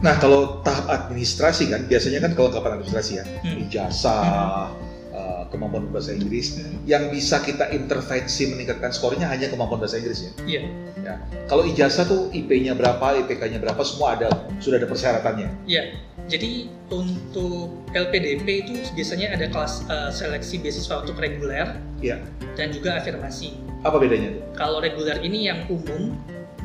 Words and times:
Nah, 0.00 0.16
kalau 0.16 0.64
tahap 0.64 0.88
administrasi 0.88 1.68
kan 1.68 1.84
biasanya 1.84 2.24
kan 2.24 2.32
kelengkapan 2.32 2.80
administrasi 2.80 3.20
ya, 3.20 3.24
Hmm. 3.44 3.60
ijazah, 3.68 4.72
eh, 5.12 5.42
kemampuan 5.52 5.92
bahasa 5.92 6.16
Inggris, 6.16 6.56
yang 6.88 7.12
bisa 7.12 7.44
kita 7.44 7.68
intervensi 7.68 8.48
meningkatkan 8.48 8.96
skornya 8.96 9.28
hanya 9.28 9.52
kemampuan 9.52 9.76
bahasa 9.76 10.00
Inggris 10.00 10.24
ya. 10.24 10.32
Iya. 10.48 10.62
Ya. 11.04 11.14
Kalau 11.48 11.68
ijazah 11.68 12.08
tuh 12.08 12.32
IP-nya 12.32 12.72
berapa, 12.72 13.20
IPK-nya 13.20 13.60
berapa, 13.60 13.80
semua 13.84 14.16
ada 14.16 14.28
sudah 14.56 14.80
ada 14.80 14.88
persyaratannya. 14.88 15.68
Iya. 15.68 15.92
Jadi 16.30 16.70
untuk 16.88 17.74
LPDP 17.90 18.46
itu 18.62 18.72
biasanya 18.96 19.36
ada 19.36 19.52
kelas 19.52 19.84
eh, 19.84 20.08
seleksi 20.08 20.64
beasiswa 20.64 21.04
untuk 21.04 21.20
reguler 21.20 21.76
Iya. 22.00 22.24
dan 22.56 22.72
juga 22.72 22.96
afirmasi. 22.96 23.52
Apa 23.84 24.00
bedanya? 24.00 24.32
Kalau 24.56 24.80
reguler 24.80 25.20
ini 25.20 25.44
yang 25.44 25.68
umum, 25.68 26.16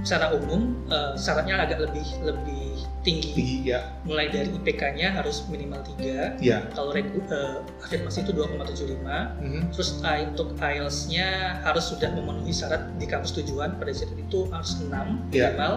secara 0.07 0.31
umum 0.31 0.71
eh, 0.88 1.20
syaratnya 1.20 1.59
agak 1.59 1.84
lebih 1.84 2.05
lebih 2.23 2.86
tinggi. 3.05 3.32
Tinggi 3.32 3.58
ya. 3.70 3.80
Mulai 4.02 4.27
dari 4.27 4.50
IPK-nya 4.52 5.13
harus 5.13 5.46
minimal 5.46 5.86
3. 5.88 6.34
Iya. 6.38 6.66
Kalau 6.73 6.90
regu, 6.90 7.22
eh, 7.23 7.62
afirmasi 7.80 8.26
itu 8.26 8.34
2,75. 8.34 9.38
Mhm. 9.40 9.70
Terus 9.70 10.02
I- 10.02 10.26
untuk 10.26 10.58
IELTS-nya 10.58 11.27
harus 11.62 11.86
sudah 11.86 12.10
memenuhi 12.10 12.49
syarat 12.49 12.98
di 12.98 13.05
kampus 13.05 13.38
tujuan 13.38 13.77
pada 13.77 13.94
saat 13.94 14.10
itu 14.12 14.49
harus 14.49 14.82
6 14.82 15.22
Iya. 15.30 15.54
minimal. 15.54 15.73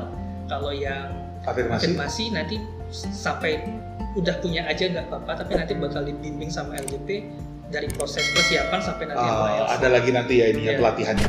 Kalau 0.49 0.73
yang 0.73 1.13
Afirmasi. 1.45 1.85
afirmasi 1.87 2.25
nanti 2.33 2.57
sampai 2.91 3.61
udah 4.15 4.41
punya 4.41 4.65
aja 4.65 4.89
nggak 4.89 5.07
apa-apa, 5.07 5.45
tapi 5.45 5.53
nanti 5.55 5.77
bakal 5.77 6.03
dibimbing 6.03 6.49
sama 6.49 6.75
LDP 6.75 7.29
dari 7.69 7.85
proses 7.93 8.25
persiapan 8.33 8.81
sampai 8.81 9.05
nanti 9.07 9.21
IELTS. 9.23 9.69
ada 9.71 9.89
lagi 9.93 10.11
nanti 10.11 10.35
ya 10.35 10.47
ini 10.49 10.61
ya 10.63 10.73
Iya. 10.73 10.81
pelatihannya. 10.81 11.29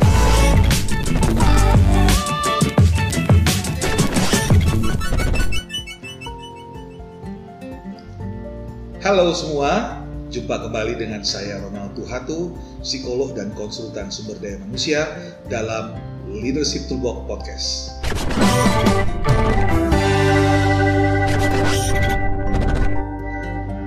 Halo 9.09 9.33
semua, 9.33 10.05
jumpa 10.29 10.69
kembali 10.69 10.93
dengan 11.01 11.25
saya 11.25 11.57
Ronald 11.65 11.97
Tuhatu, 11.97 12.53
psikolog 12.85 13.33
dan 13.33 13.49
konsultan 13.57 14.13
sumber 14.13 14.37
daya 14.37 14.61
manusia 14.61 15.01
dalam 15.49 15.97
Leadership 16.29 16.85
Toolbox 16.85 17.25
Podcast. 17.25 17.97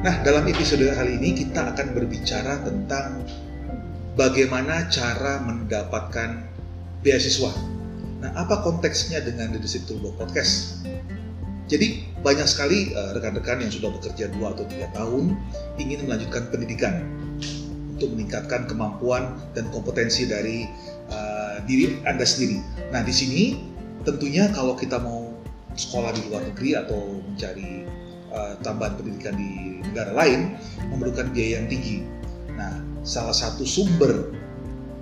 Nah, 0.02 0.14
dalam 0.26 0.42
episode 0.50 0.90
kali 0.90 1.14
ini 1.14 1.46
kita 1.46 1.70
akan 1.70 1.86
berbicara 1.94 2.66
tentang 2.66 3.22
bagaimana 4.18 4.90
cara 4.90 5.38
mendapatkan 5.38 6.50
beasiswa. 7.06 7.54
Nah, 8.26 8.42
apa 8.42 8.58
konteksnya 8.66 9.22
dengan 9.22 9.54
Leadership 9.54 9.86
Toolbox 9.86 10.18
Podcast? 10.18 10.82
Jadi, 11.72 12.04
banyak 12.20 12.44
sekali 12.44 12.92
eh, 12.92 13.10
rekan-rekan 13.16 13.64
yang 13.64 13.72
sudah 13.72 13.88
bekerja 13.96 14.28
2 14.28 14.44
atau 14.44 14.64
3 14.68 14.92
tahun 14.92 15.32
ingin 15.80 16.04
melanjutkan 16.04 16.52
pendidikan 16.52 17.08
untuk 17.96 18.12
meningkatkan 18.12 18.68
kemampuan 18.68 19.40
dan 19.56 19.72
kompetensi 19.72 20.28
dari 20.28 20.68
eh, 21.08 21.56
diri 21.64 21.96
Anda 22.04 22.28
sendiri. 22.28 22.60
Nah, 22.92 23.00
di 23.00 23.14
sini 23.16 23.42
tentunya 24.04 24.52
kalau 24.52 24.76
kita 24.76 25.00
mau 25.00 25.32
sekolah 25.72 26.12
di 26.12 26.28
luar 26.28 26.44
negeri 26.44 26.76
atau 26.76 27.00
mencari 27.24 27.88
eh, 28.28 28.54
tambahan 28.60 29.00
pendidikan 29.00 29.32
di 29.40 29.80
negara 29.80 30.12
lain 30.12 30.52
memerlukan 30.92 31.32
biaya 31.32 31.64
yang 31.64 31.72
tinggi. 31.72 32.04
Nah, 32.52 32.84
salah 33.00 33.32
satu 33.32 33.64
sumber 33.64 34.28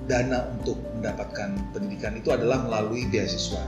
dana 0.06 0.54
untuk 0.54 0.78
mendapatkan 0.98 1.50
pendidikan 1.74 2.14
itu 2.14 2.30
adalah 2.30 2.62
melalui 2.62 3.10
beasiswa. 3.10 3.62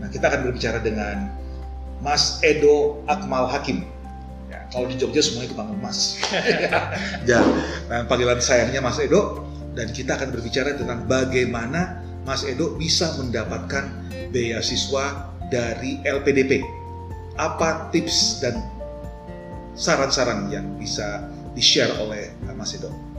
Nah, 0.00 0.08
kita 0.08 0.32
akan 0.32 0.48
berbicara 0.48 0.80
dengan 0.80 1.36
Mas 2.00 2.40
Edo 2.40 3.04
Akmal 3.06 3.48
Hakim. 3.48 3.84
Ya, 4.48 4.66
kalau 4.72 4.88
di 4.88 4.96
Jogja 4.96 5.20
semuanya 5.20 5.52
dipanggil 5.52 5.78
Mas. 5.78 6.18
ya, 7.30 7.40
nah, 7.86 8.04
panggilan 8.08 8.40
sayangnya 8.40 8.80
Mas 8.80 8.98
Edo 8.98 9.44
dan 9.76 9.92
kita 9.92 10.18
akan 10.18 10.34
berbicara 10.34 10.74
tentang 10.74 11.06
bagaimana 11.06 12.02
Mas 12.24 12.42
Edo 12.42 12.74
bisa 12.76 13.14
mendapatkan 13.20 13.88
beasiswa 14.32 15.30
dari 15.52 16.00
LPDP. 16.02 16.64
Apa 17.38 17.88
tips 17.94 18.44
dan 18.44 18.58
saran-saran 19.76 20.52
yang 20.52 20.66
bisa 20.76 21.30
di-share 21.54 21.92
oleh 22.00 22.32
Mas 22.56 22.76
Edo. 22.76 23.09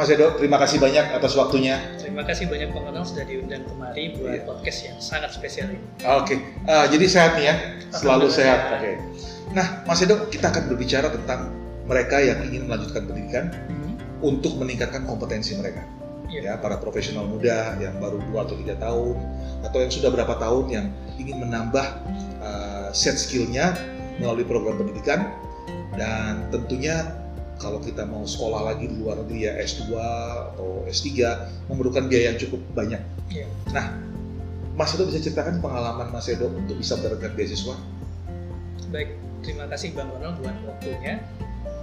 Mas 0.00 0.08
Edo, 0.08 0.32
terima 0.40 0.56
kasih 0.56 0.80
banyak 0.80 1.12
atas 1.12 1.36
waktunya. 1.36 1.76
Terima 2.00 2.24
kasih 2.24 2.48
banyak 2.48 2.72
Bang 2.72 2.88
Ronald 2.88 3.04
sudah 3.04 3.20
diundang 3.20 3.68
kemari 3.68 4.16
buat 4.16 4.32
Iya. 4.32 4.48
podcast 4.48 4.78
yang 4.88 4.96
sangat 4.96 5.36
spesial 5.36 5.68
ini. 5.68 5.84
Oke, 6.08 6.40
Ah, 6.64 6.88
jadi 6.88 7.04
sehat 7.04 7.36
nih 7.36 7.52
ya, 7.52 7.54
selalu 7.92 8.32
sehat. 8.32 8.80
Oke. 8.80 8.96
Nah, 9.52 9.84
Mas 9.84 10.00
Edo, 10.00 10.24
kita 10.32 10.48
akan 10.56 10.72
berbicara 10.72 11.12
tentang 11.12 11.52
mereka 11.84 12.16
yang 12.16 12.40
ingin 12.48 12.64
melanjutkan 12.64 13.04
pendidikan 13.04 13.52
untuk 14.24 14.56
meningkatkan 14.56 15.04
kompetensi 15.04 15.52
mereka. 15.60 15.84
Iya. 16.32 16.40
Ya, 16.48 16.52
para 16.56 16.80
profesional 16.80 17.28
muda 17.28 17.76
yang 17.76 18.00
baru 18.00 18.24
2 18.24 18.40
atau 18.40 18.56
3 18.56 18.80
tahun 18.80 19.20
atau 19.68 19.78
yang 19.84 19.92
sudah 19.92 20.08
berapa 20.08 20.32
tahun 20.40 20.64
yang 20.72 20.86
ingin 21.20 21.44
menambah 21.44 21.86
uh, 22.40 22.88
set 22.96 23.20
skillnya 23.20 23.76
melalui 24.16 24.48
program 24.48 24.80
pendidikan 24.80 25.28
dan 25.92 26.48
tentunya 26.48 27.19
kalau 27.60 27.78
kita 27.78 28.08
mau 28.08 28.24
sekolah 28.24 28.72
lagi 28.72 28.88
di 28.88 28.96
luar 28.96 29.20
negeri 29.20 29.46
ya 29.46 29.52
S2 29.60 29.92
atau 29.92 30.88
S3 30.88 31.08
memerlukan 31.68 32.08
biaya 32.08 32.32
yang 32.32 32.40
cukup 32.40 32.60
banyak. 32.72 32.98
Iya. 33.28 33.46
Nah, 33.76 34.00
Mas 34.74 34.96
Edo 34.96 35.04
bisa 35.04 35.20
ceritakan 35.20 35.60
pengalaman 35.60 36.08
Mas 36.08 36.26
Edo 36.32 36.48
untuk 36.48 36.80
bisa 36.80 36.96
mendapatkan 36.96 37.36
beasiswa? 37.36 37.76
Baik, 38.88 39.12
terima 39.44 39.68
kasih 39.68 39.92
Bang 39.92 40.08
Ronald 40.08 40.40
buat 40.40 40.56
waktunya. 40.64 41.20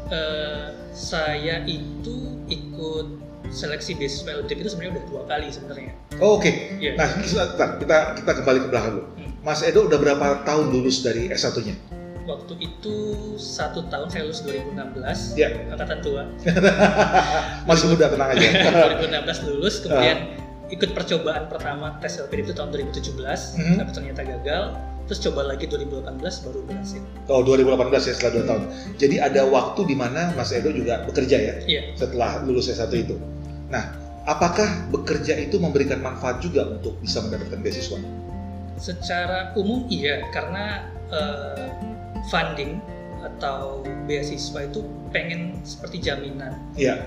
Eh, 0.09 0.67
saya 0.97 1.61
itu 1.69 2.41
ikut 2.49 3.07
seleksi 3.53 3.95
beasiswa 3.95 4.33
LDP 4.44 4.65
itu 4.65 4.73
sebenarnya 4.73 4.97
udah 4.97 5.05
dua 5.13 5.21
kali 5.29 5.47
sebenarnya. 5.53 5.94
Oh, 6.17 6.41
Oke, 6.41 6.73
Iya. 6.81 6.97
nah 6.97 7.07
sebentar, 7.21 7.77
kita 7.77 7.97
kita 8.17 8.31
kembali 8.41 8.59
ke 8.65 8.67
belakang 8.73 8.91
dulu. 8.97 9.05
Hmm. 9.13 9.31
Mas 9.45 9.61
Edo 9.61 9.85
udah 9.85 9.99
berapa 10.01 10.41
tahun 10.44 10.73
lulus 10.73 11.05
dari 11.05 11.29
S1-nya? 11.29 11.96
Waktu 12.27 12.53
itu 12.59 12.95
satu 13.39 13.88
tahun 13.88 14.11
saya 14.11 14.27
lulus 14.27 14.43
2016, 14.43 15.39
Ya. 15.39 15.47
angkatan 15.71 16.03
tua. 16.03 16.27
Masih 17.69 17.88
muda 17.88 18.11
tenang 18.11 18.35
aja. 18.35 18.47
2016 18.99 19.47
lulus, 19.47 19.79
kemudian 19.79 20.35
ikut 20.67 20.91
percobaan 20.91 21.47
pertama 21.47 21.95
tes 21.97 22.19
LPDP 22.19 22.51
itu 22.51 22.53
tahun 22.53 22.69
2017, 22.69 23.55
Mhm. 23.55 23.75
tapi 23.79 23.91
ternyata 23.93 24.21
gagal. 24.27 24.63
Terus 25.07 25.23
coba 25.23 25.47
lagi 25.47 25.71
2018 25.71 26.43
baru 26.43 26.67
berhasil. 26.67 26.99
Oh 27.31 27.39
2018 27.39 28.03
ya 28.03 28.13
setelah 28.13 28.31
2 28.35 28.45
tahun. 28.45 28.63
Jadi 28.99 29.15
ada 29.17 29.41
waktu 29.47 29.88
di 29.88 29.95
mana 29.95 30.35
Mas 30.35 30.51
Edo 30.51 30.67
juga 30.67 30.99
bekerja 31.07 31.38
ya 31.39 31.53
Iya, 31.63 31.95
setelah 31.95 32.44
lulus 32.44 32.67
S1 32.67 32.91
itu. 32.91 33.15
Nah, 33.71 33.95
apakah 34.27 34.67
bekerja 34.91 35.39
itu 35.39 35.55
memberikan 35.57 36.03
manfaat 36.03 36.44
juga 36.44 36.67
untuk 36.67 36.99
bisa 36.99 37.23
mendapatkan 37.23 37.55
beasiswa? 37.57 37.99
secara 38.77 39.57
umum 39.57 39.89
iya, 39.89 40.21
karena 40.29 40.85
eh, 41.09 41.65
funding 42.25 42.81
atau 43.19 43.81
beasiswa 44.05 44.63
itu 44.63 44.81
pengen 45.09 45.57
seperti 45.61 46.00
jaminan 46.00 46.53
Iya. 46.73 47.01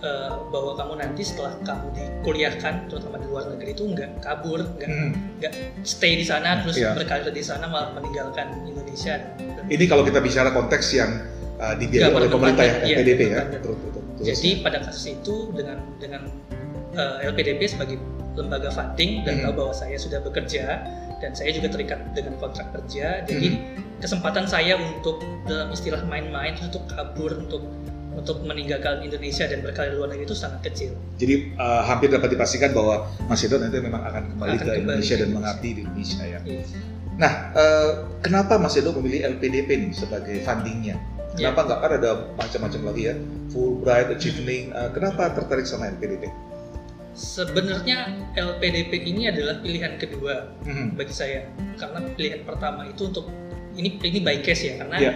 eh, 0.00 0.32
bahwa 0.48 0.72
kamu 0.74 0.94
nanti 0.96 1.20
setelah 1.20 1.52
kamu 1.60 1.92
dikuliahkan, 1.92 2.88
terutama 2.88 3.20
di 3.20 3.26
luar 3.28 3.44
negeri 3.50 3.70
itu 3.70 3.84
nggak 3.84 4.10
kabur, 4.18 4.64
nggak 4.78 4.88
Hmm. 4.88 5.12
stay 5.84 6.16
di 6.16 6.24
sana 6.24 6.64
terus 6.64 6.80
Iya. 6.80 6.96
berkarir 6.96 7.28
di 7.28 7.42
sana 7.42 7.68
malah 7.68 7.92
meninggalkan 7.92 8.64
Indonesia. 8.64 9.20
Ini 9.68 9.84
kalau 9.84 10.02
kita 10.02 10.18
bicara 10.18 10.50
konteks 10.50 10.96
yang 10.96 11.20
uh, 11.60 11.76
dibiayai 11.76 12.08
Nggak 12.08 12.16
oleh 12.16 12.30
pemerintah 12.32 12.64
ya, 12.64 12.72
berkepanjangan, 12.72 12.88
iya, 12.88 12.96
LPDP 12.96 13.20
ya. 13.28 13.42
Betul, 13.44 13.74
betul, 13.76 14.00
betul. 14.02 14.24
Jadi 14.24 14.50
pada 14.64 14.78
kasus 14.80 15.04
itu 15.06 15.34
dengan 15.52 15.78
dengan 15.96 16.22
eh, 16.90 17.16
LPDP 17.22 17.60
sebagai 17.68 17.96
lembaga 18.34 18.66
funding 18.66 19.22
dan 19.22 19.34
Hmm. 19.36 19.44
tahu 19.46 19.54
bahwa 19.60 19.74
saya 19.76 19.94
sudah 19.94 20.18
bekerja 20.18 20.80
dan 21.20 21.36
saya 21.36 21.52
juga 21.52 21.68
terikat 21.68 22.00
dengan 22.16 22.34
kontrak 22.40 22.72
kerja. 22.72 23.22
Jadi 23.28 23.48
Hmm. 23.52 24.00
kesempatan 24.00 24.48
saya 24.48 24.80
untuk 24.80 25.20
dalam 25.44 25.68
istilah 25.70 26.00
main-main 26.08 26.56
untuk 26.58 26.88
kabur 26.88 27.36
untuk 27.36 27.62
untuk 28.10 28.42
meninggalkan 28.42 29.06
Indonesia 29.06 29.46
dan 29.46 29.62
berkarir 29.62 29.94
di 29.94 29.96
luar 29.96 30.10
negeri 30.10 30.26
itu 30.26 30.34
sangat 30.36 30.60
kecil. 30.66 30.92
Jadi 31.16 31.54
uh, 31.56 31.86
hampir 31.86 32.10
dapat 32.10 32.34
dipastikan 32.34 32.74
bahwa 32.74 33.06
Mas 33.30 33.40
Edo 33.46 33.56
nanti 33.56 33.78
memang 33.78 34.02
akan 34.02 34.34
kembali 34.34 34.50
Akan 34.50 34.58
ke 34.58 34.64
kembali 34.66 34.82
Indonesia 34.82 35.14
dan 35.16 35.28
mengabdi 35.30 35.68
di 35.72 35.80
Indonesia 35.86 36.22
ya. 36.26 36.40
Iya. 36.42 36.62
Nah, 37.20 37.32
uh, 37.54 37.90
kenapa 38.20 38.58
Mas 38.58 38.74
Edo 38.76 38.90
memilih 38.98 39.24
LPDP 39.38 39.68
nih 39.78 39.92
sebagai 39.94 40.36
fundingnya? 40.42 40.98
Iya. 41.38 41.54
Kenapa 41.54 41.60
nggak 41.70 41.80
kan 41.80 41.92
ada 42.02 42.10
macam-macam 42.34 42.80
lagi 42.90 43.02
ya, 43.06 43.14
Fulbright, 43.54 44.08
Achievement. 44.10 44.66
Uh, 44.74 44.90
kenapa 44.90 45.22
tertarik 45.30 45.64
sama 45.64 45.88
LPDP? 45.94 46.49
Sebenarnya 47.20 48.08
LPDP 48.32 49.04
ini 49.04 49.28
adalah 49.28 49.60
pilihan 49.60 50.00
kedua 50.00 50.56
Hmm. 50.64 50.96
bagi 50.96 51.12
saya 51.12 51.44
karena 51.76 52.00
pilihan 52.10 52.40
pertama 52.42 52.88
itu 52.88 53.06
untuk 53.06 53.28
ini 53.76 54.00
ini 54.00 54.18
by 54.18 54.40
case 54.40 54.66
ya 54.66 54.80
karena 54.80 54.96
Iya. 54.96 55.12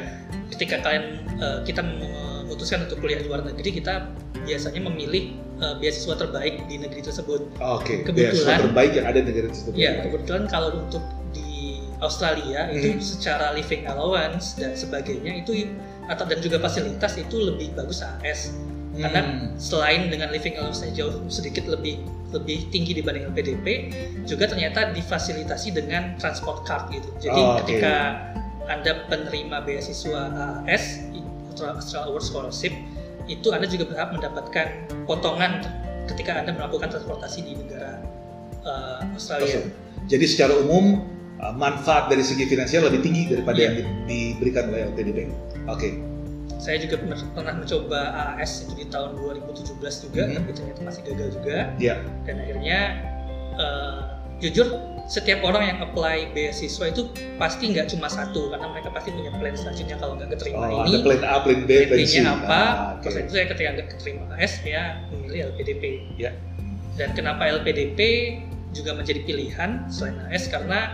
ketika 0.52 0.84
kalian 0.84 1.04
eh, 1.34 1.58
kita 1.64 1.80
memutuskan 1.80 2.84
untuk 2.84 3.00
kuliah 3.00 3.18
di 3.18 3.26
luar 3.26 3.40
negeri 3.42 3.72
kita 3.74 4.12
biasanya 4.36 4.84
memilih 4.84 5.32
eh, 5.56 5.74
beasiswa 5.80 6.12
terbaik 6.14 6.68
di 6.68 6.76
negeri 6.76 7.00
tersebut. 7.00 7.40
Oke, 7.56 8.04
Kebetulan- 8.04 8.36
beasiswa 8.36 8.54
terbaik 8.60 8.92
yang 8.92 9.06
ada 9.06 9.18
di 9.18 9.26
negara 9.26 9.48
tersebut. 9.48 9.72
Ya 9.72 9.92
kebetulan 10.02 10.44
kalau 10.44 10.70
untuk 10.76 11.02
di 11.32 11.80
Australia 11.98 12.68
itu 12.68 13.00
secara 13.00 13.56
living 13.56 13.88
allowance 13.88 14.60
dan 14.60 14.76
sebagainya 14.76 15.40
itu 15.40 15.72
atau 16.04 16.28
dan 16.28 16.36
juga 16.38 16.60
fasilitas 16.60 17.16
itu 17.16 17.36
lebih 17.40 17.72
bagus 17.72 18.04
AS 18.04 18.52
karena 18.94 19.20
Hmm. 19.20 19.58
selain 19.58 20.06
dengan 20.06 20.30
living 20.30 20.54
allowance 20.54 20.86
jauh 20.90 21.18
sedikit 21.26 21.66
lebih 21.66 21.98
lebih 22.30 22.66
tinggi 22.68 22.94
dibanding 22.94 23.26
LPDP 23.28 23.66
juga 24.22 24.46
ternyata 24.46 24.90
difasilitasi 24.90 25.70
dengan 25.70 26.14
transport 26.16 26.62
card 26.62 26.90
gitu 26.90 27.08
jadi 27.20 27.36
Oh, 27.36 27.58
ketika 27.58 27.94
anda 28.64 29.06
penerima 29.06 29.62
beasiswa 29.62 30.30
AS 30.64 31.04
Australia 31.54 32.08
Award 32.08 32.24
Scholarship 32.24 32.74
itu 33.24 33.48
anda 33.48 33.64
juga 33.64 33.86
berhak 33.86 34.10
mendapatkan 34.12 34.66
potongan 35.04 35.62
ketika 36.06 36.36
anda 36.36 36.52
melakukan 36.52 36.90
transportasi 36.90 37.40
di 37.40 37.52
negara 37.56 38.02
uh, 38.62 39.00
Australia. 39.10 39.64
Jadi 40.04 40.26
secara 40.26 40.52
umum 40.58 41.00
uh, 41.38 41.54
manfaat 41.54 42.12
dari 42.12 42.20
segi 42.20 42.44
finansial 42.44 42.84
lebih 42.84 43.00
tinggi 43.00 43.32
daripada 43.32 43.56
Iya. 43.56 43.64
yang 43.64 43.74
di- 43.74 43.88
diberikan 44.36 44.68
oleh 44.68 44.92
LPDP. 44.92 45.18
Oke. 45.64 45.88
Saya 46.56 46.76
juga 46.78 46.96
pernah, 46.96 47.18
pernah 47.30 47.54
mencoba 47.54 48.00
AAS 48.34 48.64
itu 48.64 48.72
di 48.74 48.86
tahun 48.86 49.14
2017 49.14 49.74
juga 50.02 50.22
Mhm. 50.24 50.34
tapi 50.34 50.50
ternyata 50.52 50.80
masih 50.82 51.02
gagal 51.04 51.28
juga 51.32 51.56
Iya. 51.76 51.94
dan 52.24 52.34
akhirnya 52.38 52.78
eh, 53.54 53.98
jujur 54.40 54.66
setiap 55.04 55.44
orang 55.44 55.62
yang 55.64 55.78
apply 55.80 56.32
beasiswa 56.32 56.88
itu 56.88 57.06
pasti 57.36 57.70
nggak 57.70 57.86
cuma 57.86 58.08
satu 58.08 58.50
karena 58.50 58.66
mereka 58.66 58.88
pasti 58.90 59.12
punya 59.12 59.30
plan 59.30 59.54
selanjutnya 59.54 59.94
kalau 59.94 60.16
nggak 60.16 60.32
keterima 60.32 60.64
Oh, 60.64 60.82
ini 60.82 60.90
ada 60.90 60.98
plan 61.04 61.22
A, 61.22 61.34
plan 61.38 61.60
B, 61.62 61.70
plan 61.86 61.98
C. 62.02 62.14
Apa 62.18 62.48
Ah, 62.50 62.74
terus 62.98 63.14
itu 63.20 63.30
saya 63.30 63.46
ketika 63.46 63.68
nggak 63.70 63.88
keterima 63.94 64.24
AS 64.34 64.58
ya 64.60 64.82
memilih 65.06 65.52
LPDP 65.52 65.84
Ya. 66.16 66.32
dan 66.96 67.12
kenapa 67.12 67.46
LPDP 67.46 68.00
juga 68.72 68.90
menjadi 68.90 69.22
pilihan 69.22 69.86
selain 69.86 70.18
AS 70.26 70.50
karena 70.50 70.90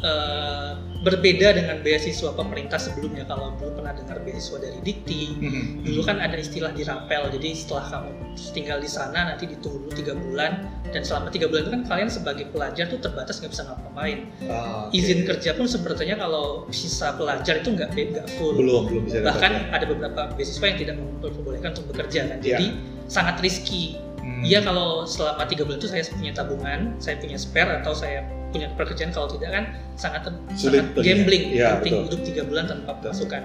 eh, 0.00 0.72
berbeda 1.00 1.48
dengan 1.52 1.80
beasiswa 1.80 2.32
pemerintah 2.32 2.76
sebelumnya 2.76 3.24
kalau 3.24 3.56
dulu 3.56 3.72
pernah 3.74 3.92
dengar 3.92 4.20
beasiswa 4.20 4.58
dari 4.58 4.78
Dikti 4.80 5.22
Mhm. 5.34 5.62
dulu 5.82 6.00
kan 6.02 6.20
ada 6.20 6.36
istilah 6.36 6.70
di 6.70 6.84
rapel 6.84 7.28
jadi 7.30 7.48
setelah 7.52 7.84
kamu 7.90 8.10
tinggal 8.50 8.78
di 8.78 8.86
sana 8.86 9.20
nanti 9.26 9.44
ditunggu 9.46 9.80
dulu 9.82 9.92
tiga 9.94 10.12
bulan 10.12 10.52
dan 10.88 11.00
selama 11.00 11.28
tiga 11.28 11.48
bulan 11.48 11.62
itu 11.62 11.72
kan 11.72 11.82
kalian 11.86 12.08
sebagai 12.08 12.44
pelajar 12.48 12.84
tuh 12.86 12.98
terbatas 12.98 13.40
nggak 13.40 13.48
bisa 13.50 13.62
ngapa-ngapain 13.62 14.18
Ah, 14.46 14.86
oke. 14.86 14.92
izin 14.92 15.24
kerja 15.24 15.50
pun 15.52 15.64
sepertinya 15.64 16.16
kalau 16.18 16.44
visa 16.66 17.08
pelajar 17.14 17.54
itu 17.58 17.68
nggak 17.70 17.90
nggak 17.92 18.26
full 18.34 18.52
belum 18.54 18.82
belum 18.86 19.02
bisa 19.04 19.16
bahkan 19.22 19.52
ya. 19.54 19.72
ada 19.72 19.84
beberapa 19.84 20.20
beasiswa 20.34 20.64
yang 20.66 20.78
tidak 20.78 20.94
memperbolehkan 20.96 21.70
untuk 21.72 21.86
bekerja 21.88 22.20
kan 22.26 22.38
jadi 22.40 22.66
sangat 23.06 23.40
risky 23.40 23.96
Hmm. 24.20 24.44
Iya 24.44 24.60
kalau 24.60 25.08
selama 25.08 25.48
tiga 25.48 25.64
bulan 25.64 25.80
itu 25.80 25.88
saya 25.88 26.04
punya 26.06 26.30
tabungan, 26.30 26.92
saya 26.96 27.16
punya 27.16 27.40
spare 27.40 27.80
atau 27.80 27.96
saya 27.96 28.20
punya 28.50 28.68
pekerjaan 28.74 29.10
kalau 29.14 29.30
tidak 29.30 29.50
kan 29.54 29.64
sangat 29.94 30.30
Sulit 30.58 30.82
sangat 30.90 31.06
gambling 31.06 31.44
Iya, 31.54 31.78
penting 31.78 31.94
betul. 31.94 32.04
hidup 32.06 32.20
tiga 32.26 32.42
bulan 32.46 32.64
tanpa 32.66 32.90
pemasukan. 32.98 33.42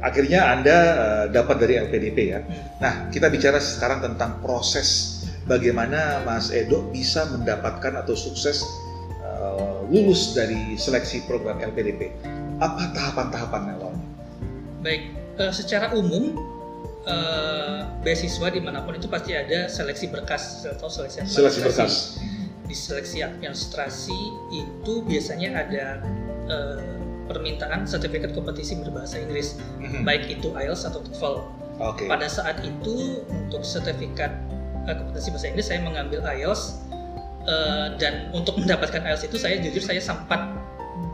Akhirnya 0.00 0.40
Anda 0.56 0.76
uh, 0.96 1.24
dapat 1.28 1.60
dari 1.60 1.76
LPDP 1.76 2.18
ya. 2.32 2.40
Hmm. 2.40 2.80
Nah, 2.80 2.92
kita 3.12 3.28
bicara 3.28 3.60
sekarang 3.60 4.00
tentang 4.00 4.40
proses 4.40 5.20
bagaimana 5.44 6.24
Mas 6.24 6.48
Edo 6.48 6.88
bisa 6.88 7.28
mendapatkan 7.28 8.00
atau 8.00 8.16
sukses 8.16 8.64
uh, 9.20 9.84
lulus 9.92 10.32
dari 10.32 10.80
seleksi 10.80 11.28
program 11.28 11.60
LPDP. 11.60 12.16
Apa 12.64 12.96
tahapan-tahapan 12.96 13.76
awalnya? 13.76 14.06
Baik, 14.80 15.12
eh, 15.40 15.52
secara 15.52 15.92
umum 15.96 16.36
eh, 17.08 17.80
beasiswa 18.04 18.48
di 18.52 18.60
mana 18.60 18.84
pun 18.84 18.96
itu 18.96 19.08
pasti 19.08 19.32
ada 19.32 19.68
seleksi 19.68 20.12
berkas 20.12 20.68
atau 20.68 20.88
seleksi 20.92 21.24
Seleksi 21.24 21.60
berkas. 21.64 22.20
Di 22.70 22.78
seleksi 22.78 23.18
administrasi 23.20 24.14
itu 24.54 24.92
biasanya 25.02 25.58
ada 25.58 25.86
eh, 26.46 26.78
permintaan 27.26 27.82
sertifikat 27.82 28.30
kompetisi 28.30 28.78
berbahasa 28.78 29.18
Inggris, 29.18 29.58
Mhm. 29.78 30.02
baik 30.02 30.30
itu 30.30 30.50
IELTS 30.50 30.86
atau 30.86 31.02
TOEFL. 31.02 31.34
Oke. 31.78 32.06
Pada 32.06 32.26
saat 32.26 32.62
itu 32.62 33.22
untuk 33.26 33.66
sertifikat 33.66 34.30
eh, 34.86 34.94
kompetensi 34.94 35.30
bahasa 35.30 35.46
Inggris 35.50 35.66
saya 35.66 35.82
mengambil 35.82 36.22
IELTS 36.22 36.78
eh, 37.42 37.86
dan 37.98 38.30
untuk 38.30 38.54
mendapatkan 38.54 39.02
IELTS 39.02 39.26
itu 39.26 39.34
saya 39.34 39.58
jujur 39.58 39.82
saya 39.82 39.98
sempat 39.98 40.38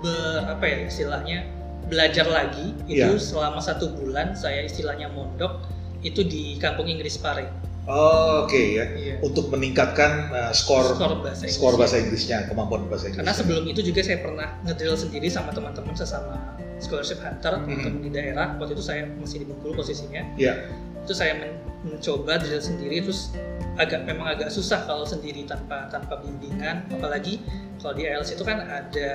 ber 0.05 0.44
apa 0.44 0.64
ya 0.67 0.79
istilahnya 0.85 1.49
belajar 1.88 2.29
lagi 2.29 2.76
itu 2.85 3.00
Iya. 3.00 3.17
selama 3.17 3.64
satu 3.64 3.97
bulan 3.97 4.37
saya 4.37 4.61
istilahnya 4.64 5.08
mondok 5.08 5.64
itu 6.05 6.20
di 6.20 6.61
kampung 6.61 6.85
Inggris 6.85 7.17
Pare. 7.17 7.49
Oh, 7.86 8.42
Oke 8.44 8.74
ya. 8.74 8.84
Iya. 8.98 9.14
Untuk 9.22 9.46
meningkatkan 9.54 10.34
uh, 10.34 10.50
skor 10.50 10.82
Skor 10.98 11.22
bahasa 11.22 11.46
Inggris. 11.46 11.54
skor 11.54 11.74
bahasa 11.78 11.96
Inggrisnya, 12.02 12.38
kemampuan 12.50 12.90
bahasa 12.90 13.06
Inggris. 13.06 13.22
Karena 13.22 13.32
sebelum 13.34 13.64
itu 13.70 13.80
juga 13.82 14.02
saya 14.02 14.18
pernah 14.18 14.58
ngedrill 14.66 14.98
sendiri 14.98 15.30
sama 15.30 15.54
teman-teman 15.54 15.94
sesama 15.94 16.34
scholarship 16.82 17.22
hunter 17.22 17.62
teman-teman 17.62 18.02
di 18.02 18.10
daerah. 18.10 18.58
Waktu 18.58 18.74
itu 18.74 18.82
saya 18.82 19.06
masih 19.06 19.42
di 19.42 19.46
Bengkulu 19.46 19.78
posisinya. 19.78 20.22
Iya. 20.34 20.66
itu 21.06 21.14
saya 21.14 21.38
men- 21.38 21.62
mencoba 21.86 22.34
drill 22.42 22.58
sendiri 22.58 22.98
terus 22.98 23.30
agak 23.78 24.02
memang 24.02 24.26
agak 24.26 24.50
susah 24.50 24.82
kalau 24.90 25.06
sendiri 25.06 25.46
tanpa 25.46 25.86
tanpa 25.86 26.18
bimbingan 26.18 26.82
apalagi 26.90 27.38
kalau 27.78 27.94
di 27.94 28.10
IELTS 28.10 28.34
itu 28.34 28.42
kan 28.42 28.58
ada 28.66 29.10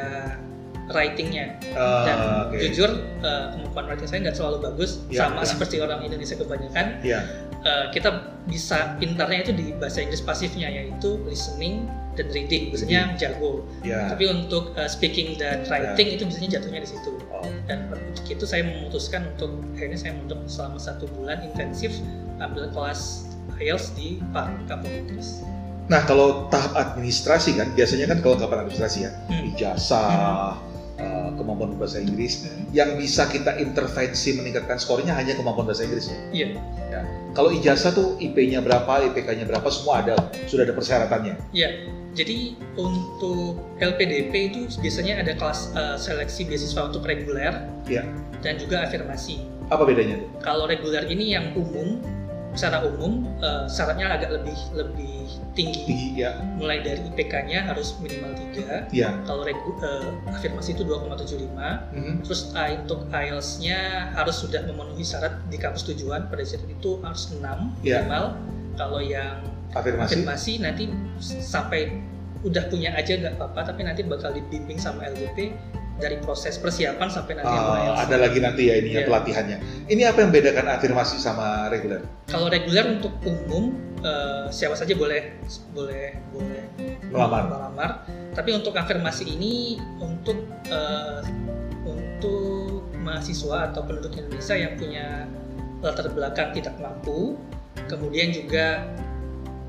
writingnya 0.87 1.61
Ah, 1.71 2.03
dan 2.03 2.17
oke. 2.47 2.57
jujur 2.57 2.89
eh, 3.19 3.45
kemampuan 3.51 3.85
writing 3.85 4.07
saya 4.07 4.19
nggak 4.23 4.35
terlalu 4.35 4.57
bagus 4.63 4.91
Ya, 5.07 5.25
sama 5.25 5.41
ya. 5.41 5.47
seperti 5.47 5.75
orang 5.77 6.01
Indonesia 6.01 6.35
kebanyakan 6.35 6.87
Iya. 7.01 7.19
Eh, 7.61 7.85
kita 7.91 8.09
bisa 8.43 8.97
pintarnya 8.97 9.43
itu 9.43 9.53
di 9.53 9.69
bahasa 9.73 10.01
Inggris 10.01 10.19
pasifnya 10.19 10.65
yaitu 10.67 11.21
listening 11.23 11.85
dan 12.11 12.27
reading 12.27 12.73
biasanya 12.73 13.13
jago 13.15 13.61
Iya. 13.81 14.09
tapi 14.09 14.25
untuk 14.27 14.73
eh, 14.73 14.87
speaking 14.87 15.37
dan 15.37 15.61
writing 15.65 16.07
itu 16.11 16.23
biasanya 16.23 16.49
jatuhnya 16.57 16.81
di 16.81 16.89
situ 16.89 17.11
Oh, 17.31 17.45
dan 17.65 17.85
untuk 17.89 18.25
itu 18.27 18.43
saya 18.43 18.61
memutuskan 18.63 19.25
untuk 19.27 19.49
akhirnya 19.71 19.97
saya 19.97 20.13
mondok 20.13 20.45
selama 20.45 20.77
satu 20.77 21.05
bulan 21.11 21.41
intensif 21.41 21.93
ambil 22.37 22.69
kelas 22.69 23.29
IELTS 23.57 23.93
di 23.93 24.17
Pare, 24.29 24.53
kampung 24.65 24.89
Inggris. 24.91 25.41
Nah, 25.85 26.01
kalau 26.01 26.45
tahap 26.47 26.73
administrasi 26.73 27.53
kan 27.53 27.69
biasanya 27.71 28.05
kan 28.07 28.17
kalau 28.19 28.33
kapan 28.35 28.63
administrasi 28.63 28.97
ya, 29.03 29.11
Hmm. 29.27 29.49
ijazah, 29.51 30.53
uh, 31.01 31.29
kemampuan 31.35 31.73
bahasa 31.75 31.97
Inggris, 31.97 32.45
yang 32.71 32.93
bisa 32.95 33.25
kita 33.25 33.57
intervensi 33.57 34.37
meningkatkan 34.37 34.77
skornya 34.77 35.17
hanya 35.17 35.33
kemampuan 35.33 35.65
bahasa 35.65 35.83
Inggris 35.83 36.07
ya. 36.07 36.17
Iya, 36.31 36.47
Kalau 37.31 37.47
ijazah 37.49 37.95
tuh 37.95 38.19
IP-nya 38.19 38.59
berapa, 38.59 39.07
IPK-nya 39.09 39.47
berapa, 39.47 39.63
semua 39.71 40.03
ada, 40.03 40.15
sudah 40.45 40.67
ada 40.67 40.75
persyaratannya. 40.75 41.35
iya. 41.51 41.89
Jadi 42.11 42.59
untuk 42.75 43.55
LPDP 43.79 44.51
itu 44.51 44.67
biasanya 44.83 45.23
ada 45.23 45.31
kelas 45.31 45.71
eh, 45.71 45.95
seleksi 45.95 46.43
beasiswa 46.43 46.91
untuk 46.91 47.07
reguler 47.07 47.55
Iya. 47.87 48.03
dan 48.43 48.59
juga 48.59 48.83
afirmasi. 48.83 49.39
Apa 49.71 49.87
bedanya? 49.87 50.19
Kalau 50.43 50.67
reguler 50.67 51.07
ini 51.07 51.31
yang 51.31 51.55
umum, 51.55 52.03
secara 52.51 52.83
umum 52.83 53.23
eh, 53.39 53.63
syaratnya 53.65 54.11
agak 54.11 54.31
lebih 54.33 54.57
lebih 54.73 55.23
tinggi. 55.51 55.83
Tinggi 55.83 56.19
ya, 56.19 56.35
Mulai 56.55 56.79
dari 56.79 56.99
IPK-nya 57.05 57.63
harus 57.65 57.95
minimal 57.97 58.31
3. 58.35 58.87
ya. 58.91 59.11
Kalau 59.23 59.43
regu- 59.43 59.79
eh, 59.79 60.09
afirmasi 60.29 60.73
itu 60.73 60.83
2,75. 60.83 61.91
Mhm. 61.91 62.23
Terus 62.23 62.51
uh, 62.51 62.67
untuk 62.77 63.07
IELTS-nya 63.09 63.79
harus 64.13 64.35
sudah 64.37 64.63
memenuhi 64.63 65.01
syarat 65.01 65.39
di 65.47 65.55
kampus 65.55 65.83
tujuan 65.85 66.27
pada 66.27 66.43
saat 66.43 66.63
itu 66.63 66.99
harus 66.99 67.31
6 67.31 67.71
Iya. 67.81 68.03
minimal. 68.03 68.25
Kalau 68.73 68.99
yang 68.99 69.43
Afirmasi. 69.71 70.19
afirmasi 70.19 70.51
nanti 70.59 70.83
sampai 71.21 71.95
udah 72.41 72.67
punya 72.67 72.91
aja 72.91 73.15
nggak 73.15 73.37
apa-apa, 73.37 73.71
tapi 73.71 73.85
nanti 73.85 74.01
bakal 74.01 74.31
dibimbing 74.31 74.75
sama 74.75 75.05
LDP 75.05 75.53
dari 75.97 76.17
proses 76.17 76.55
persiapan 76.55 77.07
sampai 77.07 77.33
nanti 77.37 77.51
Ah, 77.51 77.99
ada 77.99 78.15
lagi 78.17 78.39
nanti 78.39 78.69
ya 78.69 78.75
ini 78.77 78.89
ya 78.91 79.01
Iya. 79.03 79.07
pelatihannya. 79.07 79.57
Ini 79.85 80.01
apa 80.07 80.17
yang 80.21 80.31
bedakan 80.31 80.67
afirmasi 80.69 81.17
sama 81.17 81.67
reguler? 81.67 82.01
Kalau 82.25 82.47
reguler 82.47 82.97
untuk 82.97 83.13
umum 83.21 83.75
uh, 84.01 84.47
siapa 84.47 84.73
saja 84.73 84.93
boleh 84.93 85.35
boleh 85.71 86.15
boleh 86.31 86.63
Melamar. 87.11 87.43
melamar. 87.47 87.89
Tapi 88.31 88.55
untuk 88.55 88.73
afirmasi 88.73 89.27
ini 89.29 89.75
untuk 89.99 90.39
uh, 90.71 91.21
untuk 91.83 92.81
mahasiswa 92.97 93.69
atau 93.69 93.81
penduduk 93.83 94.15
Indonesia 94.15 94.55
yang 94.55 94.73
punya 94.75 95.25
latar 95.81 96.07
belakang 96.07 96.53
tidak 96.53 96.77
mampu, 96.77 97.35
kemudian 97.89 98.29
juga 98.29 98.85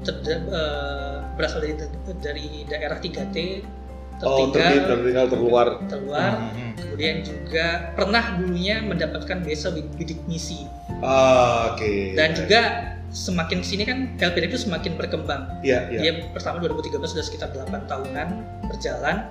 ter- 0.04 0.20
uh, 0.48 1.24
berasal 1.34 1.64
dari 1.64 1.74
dari 2.20 2.46
daerah 2.66 2.96
3T 2.96 3.36
Oh, 3.36 3.81
tertinggal, 4.22 4.54
tertinggal, 4.54 4.86
tertinggal 4.88 5.26
terluar. 5.28 5.66
terluar, 5.84 6.30
Mhm. 6.38 6.70
kemudian 6.78 7.16
juga 7.20 7.66
pernah 7.92 8.24
dulunya 8.36 8.76
mendapatkan 8.80 9.36
beasiswa 9.42 9.70
bid- 9.70 9.94
bidik 9.94 10.20
misi 10.24 10.62
Ah, 11.02 11.74
Oke. 11.74 12.14
dan 12.14 12.30
juga 12.32 12.60
semakin 13.10 13.60
ke 13.60 13.66
sini 13.66 13.82
kan 13.84 13.98
LPDP 14.16 14.54
itu 14.54 14.64
semakin 14.64 14.96
berkembang 14.96 15.60
Iya, 15.60 15.90
iya. 15.90 16.00
dia 16.00 16.12
pertama 16.32 16.62
2013 16.62 17.12
sudah 17.12 17.20
sekitar 17.20 17.48
8 17.50 17.84
tahunan 17.84 18.28
berjalan 18.64 19.28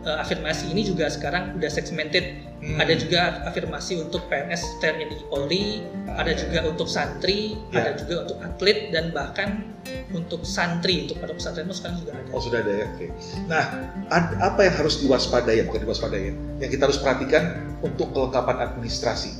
eh, 0.00 0.16
afirmasi 0.18 0.72
ini 0.72 0.82
juga 0.82 1.08
sekarang 1.08 1.56
udah 1.56 1.70
segmented. 1.70 2.46
Hmm. 2.60 2.76
Ada 2.76 2.92
juga 3.00 3.20
afirmasi 3.48 4.04
untuk 4.04 4.28
PNS, 4.28 4.80
TNI, 4.84 5.32
Polri, 5.32 5.80
ada 6.12 6.28
Oke. 6.28 6.44
juga 6.44 6.58
untuk 6.68 6.88
santri, 6.92 7.56
Ya. 7.72 7.80
ada 7.88 7.90
juga 7.96 8.28
untuk 8.28 8.36
atlet 8.44 8.92
dan 8.92 9.16
bahkan 9.16 9.64
untuk 10.12 10.44
santri 10.44 11.08
untuk 11.08 11.24
pada 11.24 11.32
pesantren 11.32 11.64
itu 11.64 11.76
sekarang 11.80 12.04
juga 12.04 12.12
ada. 12.20 12.28
Oh 12.36 12.40
sudah 12.44 12.60
ada 12.60 12.72
ya. 12.84 12.86
Oke. 12.92 13.06
Nah, 13.48 13.64
ad- 14.12 14.36
apa 14.44 14.60
yang 14.68 14.74
harus 14.76 15.00
diwaspadai, 15.00 15.64
bukan 15.64 15.80
diwaspadai, 15.88 16.22
yang 16.60 16.70
kita 16.70 16.84
harus 16.84 17.00
perhatikan 17.00 17.56
untuk 17.80 18.12
kelengkapan 18.12 18.60
administrasi? 18.68 19.32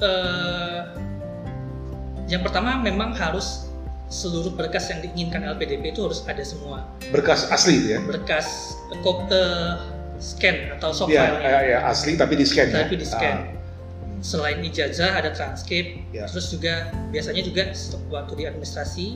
Eh, 0.00 0.80
yang 2.32 2.40
pertama 2.40 2.80
memang 2.80 3.12
harus 3.12 3.68
seluruh 4.10 4.50
berkas 4.52 4.90
yang 4.90 5.00
diinginkan 5.00 5.46
LPDP 5.46 5.94
itu 5.94 6.02
harus 6.02 6.26
ada 6.26 6.42
semua 6.42 6.82
Berkas 7.08 7.46
asli 7.48 7.78
itu 7.78 7.88
ya? 7.94 8.00
berkas 8.02 8.74
kop 9.00 9.30
eh, 9.30 9.78
scan 10.18 10.74
atau 10.76 10.90
soft 10.90 11.08
Iya, 11.08 11.22
file 11.24 11.38
ya, 11.40 11.58
ya, 11.64 11.78
asli 11.86 12.12
tapi 12.14 12.34
di 12.34 12.44
scan 12.44 12.68
ya. 12.68 12.84
Tapi 12.84 12.94
di-scan. 12.98 13.36
Ah, 13.38 13.40
selain 14.20 14.60
ijazah 14.60 15.16
ada 15.16 15.30
transkrip 15.30 16.04
Ya. 16.10 16.28
terus 16.28 16.50
juga 16.50 16.90
biasanya 17.08 17.40
juga 17.40 17.72
waktu 18.10 18.32
di 18.36 18.44
administrasi 18.44 19.06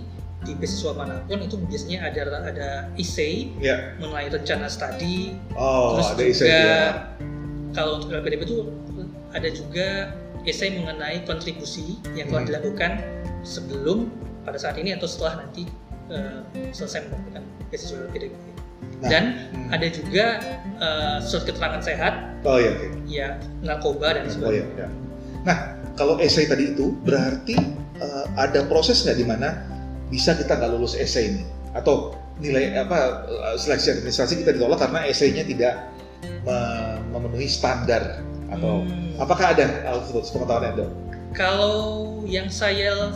di 0.41 0.53
beasiswa 0.55 0.93
mana 0.93 1.21
pun 1.25 1.41
itu 1.41 1.57
biasanya 1.59 2.05
ada 2.05 2.21
ada 2.41 2.69
essay 2.95 3.53
ya. 3.59 3.93
mengenai 3.99 4.31
rencana 4.31 4.65
studi 4.65 5.37
Oh, 5.53 5.99
terus 5.99 6.09
ada 6.09 6.23
juga 6.25 6.49
ya. 6.49 6.81
kalau 7.75 7.99
untuk 7.99 8.15
LPDP 8.15 8.41
itu 8.45 8.57
ada 9.31 9.49
juga 9.51 9.89
essay 10.45 10.71
mengenai 10.73 11.25
kontribusi 11.25 11.99
yang 12.15 12.31
telah 12.31 12.41
Hmm. 12.41 12.49
dilakukan 12.49 12.93
sebelum 13.43 14.09
pada 14.45 14.59
saat 14.61 14.77
ini 14.77 14.93
atau 14.93 15.09
setelah 15.09 15.43
nanti 15.43 15.65
eh, 16.09 16.41
selesai 16.71 17.09
mendapatkan 17.09 17.43
beasiswa 17.69 17.97
LPDP 18.09 18.35
Nah, 18.95 19.11
dan 19.11 19.25
Hmm. 19.51 19.69
ada 19.73 19.87
juga 19.89 20.27
eh, 20.79 21.17
surat 21.21 21.45
keterangan 21.45 21.81
sehat 21.81 22.15
Oh 22.45 22.61
iya, 22.61 22.71
oke. 22.73 22.87
ya 23.09 23.29
narkoba 23.61 24.21
dan 24.21 24.29
Oh 24.29 24.31
sebagainya 24.31 24.69
iya, 24.71 24.87
ya. 24.87 24.89
Nah, 25.45 25.57
kalau 25.95 26.21
essay 26.21 26.45
tadi 26.45 26.73
itu 26.73 26.93
berarti 27.03 27.57
eh, 27.97 28.25
ada 28.37 28.65
proses 28.65 29.01
nggak 29.03 29.17
di 29.17 29.27
mana 29.27 29.65
bisa 30.09 30.37
kita 30.37 30.57
nggak 30.57 30.71
lulus 30.71 30.95
essay 30.95 31.33
ini 31.33 31.45
atau 31.73 32.15
nilai 32.37 32.75
apa 32.77 33.27
seleksi 33.55 33.95
administrasi 33.95 34.43
kita 34.43 34.51
ditolak 34.53 34.79
karena 34.79 35.07
essaynya 35.07 35.43
tidak 35.43 35.75
me- 36.43 36.99
memenuhi 37.11 37.47
standar 37.47 38.21
atau 38.51 38.85
Hmm. 38.85 39.17
apakah 39.19 39.55
ada 39.55 39.65
Alfred 39.87 40.23
pengetahuan 40.29 40.71
Anda? 40.71 40.87
Kalau 41.35 41.77
yang 42.27 42.47
saya 42.47 43.11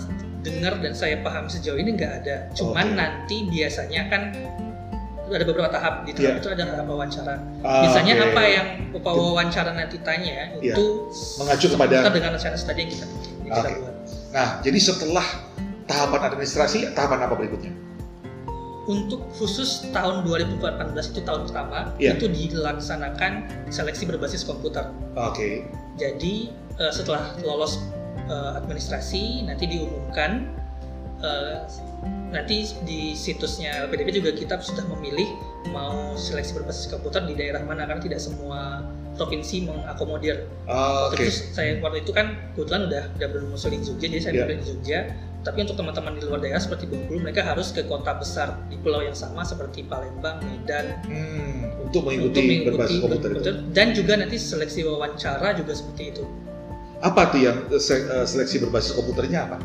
dengar 0.49 0.81
dan 0.81 0.97
saya 0.97 1.21
paham 1.21 1.45
sejauh 1.47 1.77
ini 1.77 1.93
nggak 1.93 2.13
ada. 2.25 2.37
Cuman 2.57 2.87
Oke. 2.89 2.97
nanti 2.97 3.37
biasanya 3.47 4.03
kan 4.09 4.23
ada 5.29 5.45
beberapa 5.45 5.69
tahap 5.69 6.09
di 6.09 6.17
tahap 6.17 6.25
Iya. 6.25 6.41
itu 6.41 6.49
ada 6.49 6.63
tahap 6.73 6.87
wawancara. 6.89 7.35
Ah, 7.61 7.85
Biasanya 7.85 8.15
oke. 8.17 8.25
apa 8.33 8.43
yang 8.49 8.67
wawancara 8.97 9.77
nanti 9.77 10.01
tanya 10.01 10.57
Iya. 10.59 10.73
itu 10.73 10.85
Mengacu 11.37 11.67
kepada- 11.77 12.09
dengan 12.09 12.33
rencana 12.33 12.57
studi 12.57 12.81
yang 12.81 12.91
kita 12.91 13.05
yang 13.05 13.53
kita 13.53 13.61
Oke. 13.61 13.73
buat. 13.77 13.95
Nah, 14.33 14.49
jadi 14.65 14.79
setelah 14.81 15.27
tahapan 15.85 16.21
administrasi, 16.33 16.97
tahapan 16.97 17.29
apa 17.29 17.37
berikutnya? 17.37 17.73
Untuk 18.89 19.21
khusus 19.37 19.85
tahun 19.93 20.25
2018 20.25 21.13
itu 21.13 21.21
tahun 21.21 21.45
pertama 21.45 21.93
Iya. 22.01 22.17
itu 22.17 22.25
dilaksanakan 22.25 23.33
seleksi 23.69 24.09
berbasis 24.09 24.49
komputer. 24.49 24.89
Oke. 25.13 25.69
Jadi 26.01 26.49
eh, 26.79 26.93
setelah 26.95 27.35
lolos 27.43 27.83
eh, 28.29 28.53
administrasi 28.61 29.49
nanti 29.49 29.65
diumumkan 29.67 30.53
eh, 31.21 31.59
nanti 32.29 32.69
di 32.85 33.17
situsnya 33.17 33.89
LPDP 33.89 34.21
juga 34.21 34.31
kita 34.31 34.61
sudah 34.61 34.85
memilih 34.97 35.27
mau 35.73 36.15
seleksi 36.15 36.55
berbasis 36.55 36.87
komputer 36.89 37.25
di 37.27 37.35
daerah 37.35 37.65
mana 37.65 37.89
karena 37.89 38.01
tidak 38.01 38.21
semua 38.23 38.85
provinsi 39.19 39.67
mengakomodir. 39.67 40.47
Oke. 40.71 41.19
Terus 41.19 41.51
saya 41.51 41.83
waktu 41.83 42.07
itu 42.07 42.15
kan 42.15 42.39
kebetulan 42.55 42.87
udah 42.87 43.03
udah 43.19 43.29
berdomisili 43.35 43.83
di 43.83 43.85
Jogja 43.91 44.07
jadi 44.07 44.23
saya 44.23 44.33
Iya. 44.33 44.43
memilih 44.47 44.59
di 44.63 44.67
Jogja. 44.71 45.01
Tapi 45.39 45.65
untuk 45.65 45.79
teman-teman 45.79 46.19
di 46.19 46.23
luar 46.27 46.43
daerah 46.43 46.59
seperti 46.61 46.91
Bengkulu 46.91 47.23
mereka 47.23 47.47
harus 47.47 47.71
ke 47.71 47.87
kota 47.87 48.11
besar 48.19 48.59
di 48.69 48.77
pulau 48.79 49.01
yang 49.01 49.15
sama 49.15 49.47
seperti 49.47 49.87
Palembang, 49.87 50.43
Medan, 50.43 50.99
Hmm, 51.07 51.73
untuk 51.79 52.05
untuk 52.05 52.11
mengikuti 52.11 52.67
berbasis 52.67 52.99
komputer 53.01 53.31
dan 53.73 53.87
juga 53.95 54.19
nanti 54.19 54.37
seleksi 54.37 54.83
wawancara 54.85 55.55
juga 55.57 55.73
seperti 55.79 56.11
itu. 56.15 56.25
Apa 56.99 57.31
tuh 57.31 57.41
yang 57.43 57.57
eh, 57.71 57.79
eh, 57.79 58.27
seleksi 58.27 58.63
berbasis 58.63 58.95
komputernya 58.95 59.47
apa? 59.51 59.59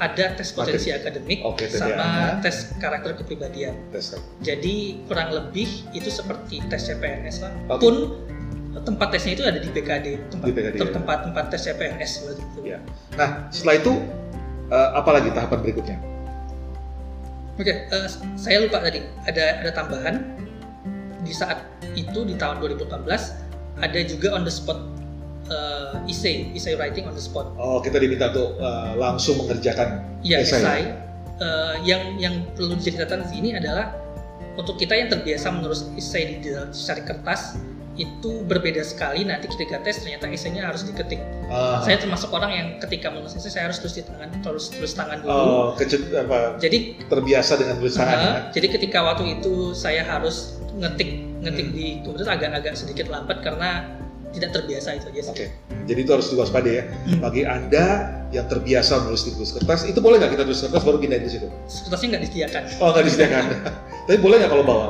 ada 0.00 0.32
tes 0.32 0.48
potensi 0.56 0.88
akademik 0.88 1.44
Oke, 1.44 1.68
tes 1.68 1.76
sama 1.76 1.92
ya. 1.92 2.40
tes 2.40 2.72
karakter 2.80 3.20
kepribadian. 3.20 3.76
Tes. 3.92 4.16
Jadi 4.40 5.04
kurang 5.04 5.28
lebih 5.28 5.68
itu 5.92 6.08
seperti 6.08 6.64
tes 6.72 6.88
CPNS 6.88 7.44
lah. 7.44 7.52
Oke. 7.68 7.84
Pun 7.84 7.94
tempat 8.80 9.12
tesnya 9.12 9.32
itu 9.36 9.44
ada 9.44 9.60
di 9.60 9.68
PKD, 9.68 10.32
tempat 10.32 10.46
Di 10.48 10.52
PKD, 10.56 10.74
ya. 10.80 10.88
tempat 10.96 11.18
tempat 11.28 11.44
tes 11.52 11.60
CPNS 11.68 12.12
begitu. 12.32 12.58
Ya. 12.64 12.78
Nah, 13.20 13.52
setelah 13.52 13.76
itu 13.76 13.92
eh, 14.72 14.90
apa 14.96 15.10
lagi 15.12 15.28
tahapan 15.36 15.58
berikutnya? 15.60 15.96
Oke, 17.60 17.74
eh, 17.92 18.08
saya 18.40 18.64
lupa 18.64 18.80
tadi 18.80 19.04
ada 19.28 19.60
ada 19.60 19.70
tambahan 19.76 20.16
di 21.20 21.32
saat 21.36 21.60
itu 21.92 22.24
di 22.24 22.32
tahun 22.40 22.56
2018 22.64 23.04
ada 23.84 24.00
juga 24.08 24.32
on 24.32 24.48
the 24.48 24.52
spot 24.52 24.80
eh, 25.50 25.92
essay, 26.06 26.48
essay 26.50 26.74
writing 26.74 27.04
on 27.04 27.12
the 27.12 27.20
spot. 27.20 27.50
Oh, 27.54 27.78
kita 27.78 27.98
diminta 27.98 28.30
untuk 28.30 28.56
eh, 28.56 28.92
langsung 28.96 29.34
mengerjakan 29.36 30.06
Iya, 30.20 30.40
Esai. 30.40 30.60
esai. 30.60 30.82
Eh, 31.36 31.74
yang 31.82 32.16
yang 32.16 32.34
perlu 32.52 32.74
diceritakan 32.74 33.24
di 33.24 33.28
sini 33.30 33.48
adalah 33.52 33.96
untuk 34.54 34.76
kita 34.76 34.92
yang 34.92 35.08
terbiasa 35.08 35.48
menulis 35.50 35.88
esai 35.94 36.38
di 36.38 36.50
cari 36.70 37.02
kertas 37.02 37.56
itu 37.96 38.44
berbeda 38.44 38.80
sekali 38.80 39.24
nanti 39.24 39.44
ketika 39.46 39.76
tes 39.80 40.00
ternyata 40.00 40.24
esainya 40.26 40.64
harus 40.64 40.84
diketik. 40.84 41.20
Ah, 41.48 41.80
Saya 41.80 41.96
termasuk 41.96 42.30
orang 42.30 42.50
yang 42.50 42.68
ketika 42.78 43.08
menulis 43.08 43.34
esai 43.34 43.50
saya 43.50 43.64
harus 43.66 43.76
tulis 43.78 43.96
di 43.96 44.04
tangan, 44.04 44.28
terus 44.40 44.68
tulis 44.68 44.92
tangan 44.92 45.20
dulu. 45.20 45.32
oh, 45.32 45.64
kecut 45.74 46.08
apa 46.14 46.56
Jadi 46.56 46.78
terbiasa 47.04 47.56
dengan 47.56 47.76
tulis 47.76 47.92
tangan 47.92 48.16
eh, 48.16 48.24
ya? 48.24 48.32
jadi 48.52 48.66
ketika 48.70 48.98
waktu 49.00 49.24
itu 49.36 49.72
saya 49.72 50.00
harus 50.00 50.60
ngetik 50.76 51.10
ngetik 51.40 51.66
Hmm. 51.66 51.76
di 51.76 51.86
komputer 52.00 52.28
agak-agak 52.30 52.72
sedikit 52.74 53.08
lambat 53.08 53.40
karena 53.40 53.84
tidak 54.30 54.50
terbiasa 54.52 54.88
itu 54.94 55.06
aja 55.10 55.20
sih. 55.26 55.32
Oke. 55.32 55.46
Jadi 55.84 56.00
itu 56.00 56.10
harus 56.10 56.26
diwaspadai 56.30 56.74
ya. 56.74 56.84
Hmm. 56.86 57.18
Bagi 57.20 57.42
Anda 57.42 57.84
yang 58.30 58.46
terbiasa 58.46 59.02
menulis 59.02 59.26
di 59.26 59.34
tulis 59.34 59.50
kertas, 59.50 59.82
itu 59.84 59.98
boleh 59.98 60.22
nggak 60.22 60.32
kita 60.34 60.44
tulis 60.44 60.60
kertas 60.62 60.82
baru 60.82 60.98
pindahin 60.98 61.24
di 61.26 61.32
situ? 61.32 61.46
Kertasnya 61.66 62.06
nggak 62.14 62.22
disediakan. 62.24 62.62
Oh, 62.78 62.88
nggak 62.90 63.04
disediakan. 63.04 63.44
Tapi 64.06 64.18
boleh 64.18 64.36
nggak 64.38 64.50
kalau 64.50 64.64
bawa? 64.64 64.86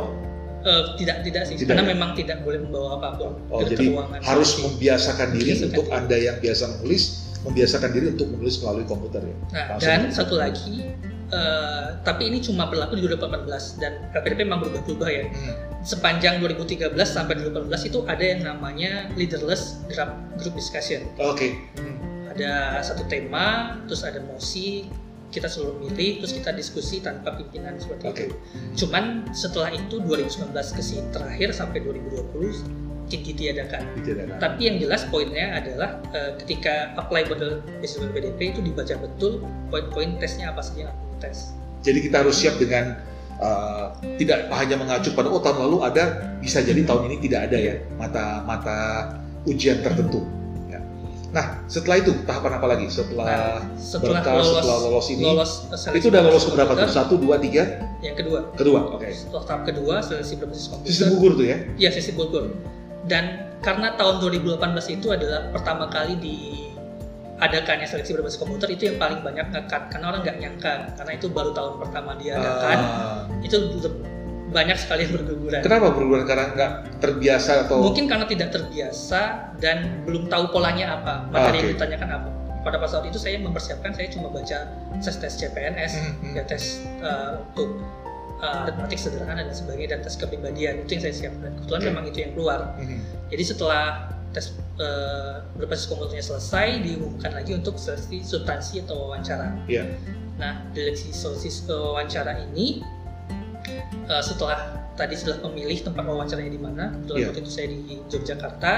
Eh, 0.61 0.83
tidak 1.01 1.25
tidak 1.25 1.43
sih, 1.49 1.57
Tidak 1.57 1.73
karena 1.73 1.89
ya? 1.89 1.97
memang 1.97 2.13
tidak 2.13 2.45
boleh 2.45 2.61
membawa 2.61 3.01
apa 3.01 3.17
pun 3.17 3.33
Oh, 3.49 3.65
ke 3.65 3.73
jadi 3.73 3.97
ruangan. 3.97 4.21
harus 4.21 4.61
membiasakan 4.61 5.29
diri 5.33 5.57
Membiasakan 5.57 5.69
untuk 5.73 5.85
diri. 5.89 5.97
Anda 5.97 6.17
yang 6.21 6.37
biasa 6.37 6.65
menulis, 6.77 7.03
membiasakan 7.41 7.91
diri 7.97 8.07
untuk 8.13 8.27
menulis 8.29 8.55
melalui 8.61 8.85
komputer 8.85 9.23
ya. 9.25 9.37
Nah, 9.57 9.65
Langsung. 9.73 9.89
dan 9.89 10.01
satu 10.13 10.35
lagi, 10.37 10.93
eh, 11.31 11.87
tapi 12.03 12.29
ini 12.29 12.39
cuma 12.43 12.67
berlaku 12.67 12.99
di 12.99 13.07
2018 13.07 13.83
dan 13.83 13.93
LPDP 14.15 14.47
memang 14.47 14.67
berubah-ubah 14.67 15.11
ya. 15.11 15.25
Hmm. 15.31 15.55
Sepanjang 15.81 16.45
2013 16.45 16.93
sampai 17.07 17.41
2018 17.41 17.89
itu 17.89 17.99
ada 18.05 18.25
yang 18.25 18.45
namanya 18.45 19.09
leaderless 19.17 19.81
group, 19.89 20.11
group 20.37 20.55
discussion. 20.59 21.07
Oke. 21.17 21.57
Hmm. 21.79 21.97
Ada 22.31 22.85
satu 22.87 23.09
tema, 23.11 23.79
terus 23.91 24.07
ada 24.07 24.23
mosi, 24.23 24.87
kita 25.31 25.47
selalu 25.47 25.87
milih, 25.89 26.23
terus 26.23 26.35
kita 26.35 26.51
diskusi 26.51 26.99
tanpa 26.99 27.39
pimpinan 27.39 27.79
seperti 27.79 28.05
Oke. 28.07 28.25
itu. 28.27 28.37
Cuman 28.85 29.31
setelah 29.31 29.71
itu 29.71 30.03
2019 30.03 30.51
ke 30.53 30.83
sini 30.83 31.07
terakhir 31.15 31.55
sampai 31.55 31.79
2020 31.83 32.90
tidak 33.11 33.35
diadakan. 33.35 33.83
Ditiadakan. 33.99 34.37
Tapi 34.39 34.61
yang 34.63 34.77
jelas 34.79 35.03
poinnya 35.11 35.59
adalah 35.59 35.99
eh, 36.15 36.39
ketika 36.41 36.95
apply 36.95 37.27
model 37.27 37.59
beasiswa 37.83 38.07
PDP 38.15 38.55
itu 38.55 38.61
dibaca 38.63 38.95
betul 39.03 39.43
poin-poin 39.69 40.17
tesnya 40.23 40.55
apa 40.55 40.63
saja 40.63 40.87
yang 40.87 40.91
harus 40.95 41.19
tes. 41.19 41.39
Jadi 41.83 41.99
kita 42.07 42.23
harus 42.23 42.37
siap 42.39 42.61
dengan 42.61 43.01
uh, 43.41 43.97
tidak 44.21 44.53
hanya 44.53 44.77
mengacu 44.77 45.11
pada 45.17 45.33
oh 45.33 45.41
tahun 45.41 45.67
lalu 45.67 45.79
ada, 45.89 46.37
bisa 46.39 46.61
jadi 46.61 46.85
tahun 46.85 47.09
ini 47.11 47.17
tidak 47.25 47.51
ada 47.51 47.57
ya 47.57 47.75
mata-mata 47.97 48.79
ujian 49.49 49.81
tertentu. 49.81 50.21
Ya. 50.69 50.85
Nah 51.33 51.65
setelah 51.65 52.05
itu 52.05 52.13
tahapan 52.29 52.61
apa 52.61 52.67
lagi? 52.69 52.87
Setelah 52.93 53.65
Setelah 53.81 54.21
berkas, 54.21 54.37
lolos, 54.37 54.53
setelah 54.61 54.79
lolos 54.85 55.07
ini, 55.09 55.25
lolos 55.25 55.53
itu 55.97 56.07
udah 56.13 56.23
lolos 56.23 56.45
berbasis 56.45 56.45
ke 56.45 56.51
berapa 56.53 56.73
tuh? 56.77 56.89
Satu, 56.93 57.15
dua, 57.17 57.37
tiga, 57.41 57.81
Yang 58.05 58.17
kedua, 58.25 58.39
kedua. 58.57 58.81
Oke. 58.97 59.09
setelah 59.09 59.45
tahap 59.49 59.63
kedua 59.65 59.95
seleksi 60.05 60.35
berbasis 60.37 60.67
komputer. 60.69 60.89
Sistem 60.93 61.07
gugur 61.17 61.33
tuh 61.41 61.47
ya? 61.49 61.57
Iya, 61.81 61.89
sesi 61.97 62.13
Bogor. 62.13 62.53
Dan 63.09 63.55
karena 63.61 63.97
tahun 63.97 64.21
2018 64.25 64.61
itu 64.97 65.07
adalah 65.13 65.49
pertama 65.53 65.89
kali 65.89 66.17
di 66.21 66.37
adakannya 67.41 67.89
seleksi 67.89 68.13
berbasis 68.13 68.37
komputer 68.37 68.69
itu 68.69 68.93
yang 68.93 69.01
paling 69.01 69.25
banyak 69.25 69.49
ngekat 69.49 69.89
karena 69.89 70.13
orang 70.13 70.21
nggak 70.29 70.39
nyangka 70.45 70.75
karena 70.93 71.13
itu 71.17 71.27
baru 71.33 71.51
tahun 71.57 71.73
pertama 71.81 72.13
diadakan 72.21 72.77
Ah, 72.77 73.25
itu 73.41 73.57
banyak 74.53 74.77
sekali 74.77 75.09
yang 75.09 75.13
berguguran 75.17 75.61
kenapa 75.65 75.89
berguguran 75.89 76.29
karena 76.29 76.45
nggak 76.53 76.73
terbiasa 77.01 77.65
atau? 77.65 77.81
mungkin 77.81 78.13
karena 78.13 78.29
tidak 78.29 78.53
terbiasa 78.53 79.21
dan 79.57 80.05
belum 80.05 80.29
tahu 80.29 80.53
polanya 80.53 81.01
apa 81.01 81.33
materi 81.33 81.65
yang 81.65 81.69
Oke. 81.73 81.75
ditanyakan 81.81 82.11
apa 82.13 82.29
pada 82.61 82.77
pas 82.77 82.93
saat 82.93 83.09
itu 83.09 83.17
saya 83.17 83.41
mempersiapkan 83.41 83.97
saya 83.97 84.13
cuma 84.13 84.29
baca 84.29 84.59
tes 85.01 85.17
tes 85.17 85.33
CPNS 85.41 85.93
Hmm, 85.97 86.13
hmm. 86.21 86.35
ya 86.37 86.43
tes 86.45 86.85
uh, 87.01 87.41
untuk 87.41 87.81
uh, 88.41 88.65
aritmatik 88.67 88.99
sederhana 88.99 89.45
dan 89.45 89.55
sebagainya 89.55 89.97
dan 89.97 90.01
tes 90.05 90.17
kepribadian 90.17 90.85
itu 90.85 90.99
yang 90.99 91.03
saya 91.09 91.15
siapkan. 91.15 91.51
Kebetulan 91.63 91.83
memang 91.93 92.05
itu 92.09 92.19
yang 92.25 92.33
keluar. 92.35 92.61
Mhm. 92.81 92.99
Jadi 93.31 93.43
setelah 93.45 93.85
tes 94.31 94.57
uh, 94.79 95.43
berbasis 95.59 95.87
komputernya 95.91 96.25
selesai, 96.25 96.81
diumumkan 96.83 97.33
lagi 97.35 97.53
untuk 97.55 97.77
seleksi 97.77 98.23
substansi 98.23 98.83
atau 98.87 99.11
wawancara. 99.11 99.55
Iya. 99.67 99.85
Nah, 100.41 100.65
dari 100.73 100.97
seleksi 100.97 101.51
seleksi 101.51 101.51
wawancara 101.69 102.41
ini 102.51 102.81
uh, 104.09 104.23
setelah 104.25 104.81
tadi 104.95 105.17
sudah 105.17 105.41
memilih 105.49 105.81
tempat 105.81 106.05
wawancaranya 106.05 106.53
di 106.53 106.61
mana, 106.61 106.85
kebetulan 106.97 107.19
Iya. 107.19 107.27
waktu 107.31 107.41
itu 107.43 107.51
saya 107.53 107.67
di 107.71 107.79
Yogyakarta. 108.11 108.73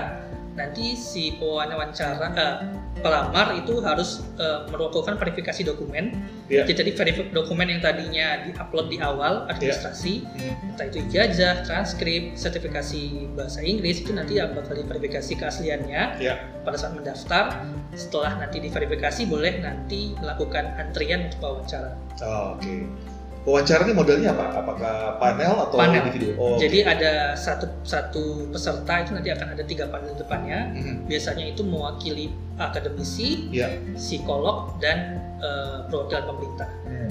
Nanti 0.53 0.93
si 0.93 1.41
pewawancara 1.41 1.89
uh, 2.37 2.57
pelamar 3.01 3.57
itu 3.57 3.81
harus 3.81 4.21
uh, 4.37 4.69
melakukan 4.69 5.17
verifikasi 5.17 5.65
dokumen. 5.65 6.13
Iya. 6.53 6.69
Jadi 6.69 6.93
verifikasi 6.93 7.33
dokumen 7.33 7.73
yang 7.73 7.81
tadinya 7.81 8.45
diupload 8.45 8.93
di 8.93 9.01
awal 9.01 9.49
administrasi, 9.49 10.29
Mhm. 10.29 10.77
entah 10.77 10.87
itu 10.87 10.99
ijazah, 11.09 11.65
transkrip, 11.65 12.37
sertifikasi 12.37 13.33
bahasa 13.33 13.65
Inggris 13.65 14.05
itu 14.05 14.13
nanti 14.13 14.37
bakal 14.39 14.77
diverifikasi 14.77 15.33
keasliannya 15.35 16.03
Iya. 16.21 16.35
pada 16.63 16.77
saat 16.77 16.93
mendaftar. 16.93 17.65
Setelah 17.97 18.41
nanti 18.41 18.61
diverifikasi 18.61 19.29
boleh 19.29 19.61
nanti 19.61 20.13
melakukan 20.21 20.77
antrian 20.77 21.29
untuk 21.29 21.41
wawancara. 21.41 21.97
Oh, 22.21 22.57
Oke. 22.57 22.85
Wawancara 22.85 23.12
ini 23.43 23.93
modelnya 23.93 24.31
apa? 24.31 24.63
Apakah 24.63 24.95
panel 25.19 25.55
atau 25.67 25.77
Panel. 25.77 26.07
individu? 26.07 26.39
Oh, 26.39 26.55
Jadi 26.55 26.87
oke. 26.87 26.95
ada 26.95 27.35
satu 27.35 27.67
satu 27.83 28.47
peserta 28.55 29.03
itu 29.03 29.11
nanti 29.13 29.35
akan 29.35 29.59
ada 29.59 29.63
tiga 29.67 29.91
panel 29.91 30.15
depannya. 30.15 30.71
Mhm. 30.71 31.11
Biasanya 31.11 31.45
itu 31.51 31.67
mewakili 31.67 32.31
akademisi, 32.55 33.51
Iya. 33.51 33.75
psikolog, 33.99 34.79
dan 34.79 35.19
eh, 35.43 35.79
perwakilan 35.91 36.23
pemerintah. 36.23 36.69
Hmm. 36.87 37.11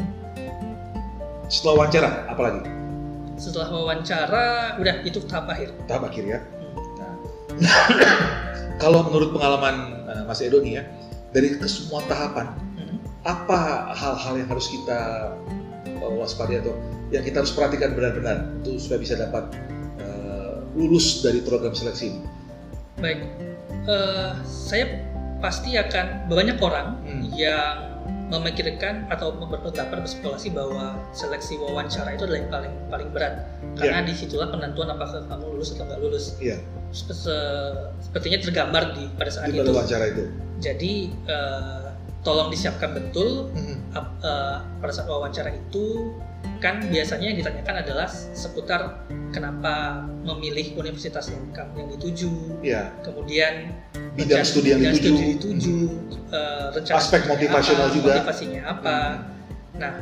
Setelah 1.51 1.73
wawancara, 1.75 2.09
apa 2.31 2.41
lagi? 2.41 2.61
Setelah 3.35 3.67
wawancara, 3.67 4.45
udah 4.79 4.95
itu 5.03 5.19
tahap 5.27 5.51
akhir. 5.51 5.75
Tahap 5.83 6.07
akhir 6.07 6.23
ya. 6.23 6.39
Hmm. 6.39 6.71
Nah, 7.59 7.85
kalau 8.83 9.03
menurut 9.03 9.35
pengalaman 9.35 9.75
eh, 10.07 10.23
Mas 10.23 10.39
Edo 10.39 10.63
nih 10.63 10.79
ya, 10.79 10.83
dari 11.35 11.59
kesemua 11.59 11.99
tahapan, 12.07 12.55
Mhm. 12.79 12.95
apa 13.27 13.91
hal-hal 13.91 14.39
yang 14.39 14.47
harus 14.47 14.71
kita 14.71 15.35
waspadai 16.03 16.59
atau 16.59 16.73
yang 17.09 17.21
kita 17.21 17.43
harus 17.43 17.51
perhatikan 17.51 17.93
benar-benar 17.93 18.49
untuk 18.57 18.77
supaya 18.77 18.99
bisa 18.99 19.15
dapat 19.15 19.53
eh, 19.99 20.53
lulus 20.73 21.21
dari 21.21 21.41
program 21.41 21.71
seleksi 21.71 22.05
ini? 22.09 22.21
Baik, 22.97 23.19
Eh, 23.81 24.31
saya 24.45 24.85
pasti 25.41 25.73
akan 25.73 26.29
banyak 26.29 26.61
orang 26.61 27.01
Hmm. 27.01 27.33
yang 27.33 27.89
memikirkan 28.29 29.09
atau 29.09 29.33
berpendapat 29.33 30.05
berspekulasi 30.05 30.53
bahwa 30.53 30.95
seleksi 31.11 31.57
wawancara 31.57 32.13
itu 32.13 32.23
adalah 32.23 32.39
yang 32.39 32.51
paling 32.53 32.73
paling 32.87 33.09
berat 33.09 33.43
karena 33.75 34.05
di 34.05 34.13
situlah 34.13 34.47
penentuan 34.47 34.87
apakah 34.87 35.25
kamu 35.25 35.45
lulus 35.49 35.73
atau 35.73 35.83
nggak 35.83 35.99
lulus. 35.99 36.37
Iya. 36.37 36.61
Sep- 36.93 37.11
se- 37.11 37.89
sepertinya 37.99 38.39
tergambar 38.39 38.93
di 38.93 39.09
pada 39.17 39.31
saat 39.33 39.49
Di 39.49 39.59
itu. 39.59 39.65
wawancara 39.65 40.05
itu. 40.07 40.23
Jadi 40.61 40.93
eh, 41.25 41.80
tolong 42.21 42.49
disiapkan 42.49 42.93
betul 42.93 43.49
Mhm. 43.51 43.75
ap- 43.91 44.17
eh, 44.21 44.57
pada 44.77 44.91
saat 44.91 45.07
wawancara 45.07 45.49
itu 45.49 46.13
kan 46.61 46.77
biasanya 46.85 47.33
yang 47.33 47.37
ditanyakan 47.37 47.81
adalah 47.81 48.05
seputar 48.09 49.01
kenapa 49.29 50.05
memilih 50.21 50.77
universitas 50.77 51.33
yang 51.33 51.41
kamu 51.49 51.73
yang 51.75 51.89
dituju, 51.97 52.31
Iya. 52.61 52.83
kemudian 53.01 53.73
Bidang 54.13 54.45
studi 54.45 54.69
yang 54.69 54.81
bidang 54.81 54.95
dituju. 54.95 55.09
studi 55.09 55.25
dituju, 55.33 55.75
eh, 56.29 56.65
rencana 56.71 56.97
Aspek 56.97 57.21
motivasional 57.25 57.87
apa, 57.89 57.95
juga. 57.95 58.11
motivasinya 58.13 58.61
apa. 58.63 58.97
Nah, 59.75 59.93